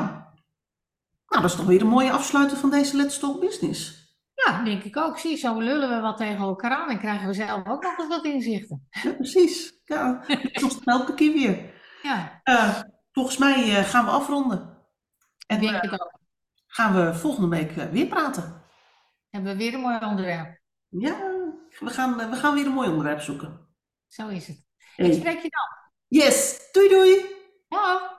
Nou, 1.26 1.42
dat 1.42 1.50
is 1.50 1.56
toch 1.56 1.66
weer 1.66 1.80
een 1.80 1.86
mooie 1.86 2.12
afsluiter 2.12 2.56
van 2.56 2.70
deze 2.70 2.96
Let's 2.96 3.18
Talk 3.18 3.40
Business. 3.40 3.99
Ja, 4.44 4.62
denk 4.64 4.82
ik 4.82 4.96
ook. 4.96 5.18
Zie, 5.18 5.36
zo 5.36 5.60
lullen 5.60 5.88
we 5.88 6.00
wat 6.00 6.16
tegen 6.16 6.38
elkaar 6.38 6.70
aan 6.70 6.88
en 6.90 6.98
krijgen 6.98 7.26
we 7.26 7.32
zelf 7.32 7.66
ook 7.68 7.82
nog 7.82 7.98
eens 7.98 8.08
wat 8.08 8.24
inzichten. 8.24 8.88
Ja, 8.90 9.12
precies. 9.12 9.80
Ja, 9.84 10.24
is 10.52 10.78
elke 10.84 11.14
keer 11.14 11.32
weer. 11.32 11.74
Ja, 12.02 12.40
Eh, 12.42 12.80
volgens 13.12 13.36
mij 13.36 13.76
eh, 13.76 13.84
gaan 13.84 14.04
we 14.04 14.10
afronden. 14.10 14.78
En 15.46 15.56
ik 15.56 15.62
denk 15.62 15.74
eh, 15.82 15.90
het 15.90 16.00
ook. 16.00 16.12
gaan 16.66 16.94
we 16.94 17.14
volgende 17.14 17.48
week 17.56 17.76
eh, 17.76 17.84
weer 17.84 18.06
praten. 18.06 18.62
Hebben 19.30 19.52
we 19.52 19.58
weer 19.58 19.74
een 19.74 19.80
mooi 19.80 19.98
onderwerp. 20.04 20.60
Ja, 20.88 21.16
we 21.78 21.90
gaan, 21.90 22.20
eh, 22.20 22.30
we 22.30 22.36
gaan 22.36 22.54
weer 22.54 22.66
een 22.66 22.72
mooi 22.72 22.88
onderwerp 22.88 23.20
zoeken. 23.20 23.68
Zo 24.06 24.28
is 24.28 24.46
het. 24.46 24.56
Ik 24.96 25.04
Hey. 25.06 25.12
spreek 25.14 25.42
je 25.42 25.48
dan. 25.50 25.78
Yes, 26.08 26.68
doei 26.72 26.88
doei! 26.88 27.24
Dag. 27.68 28.18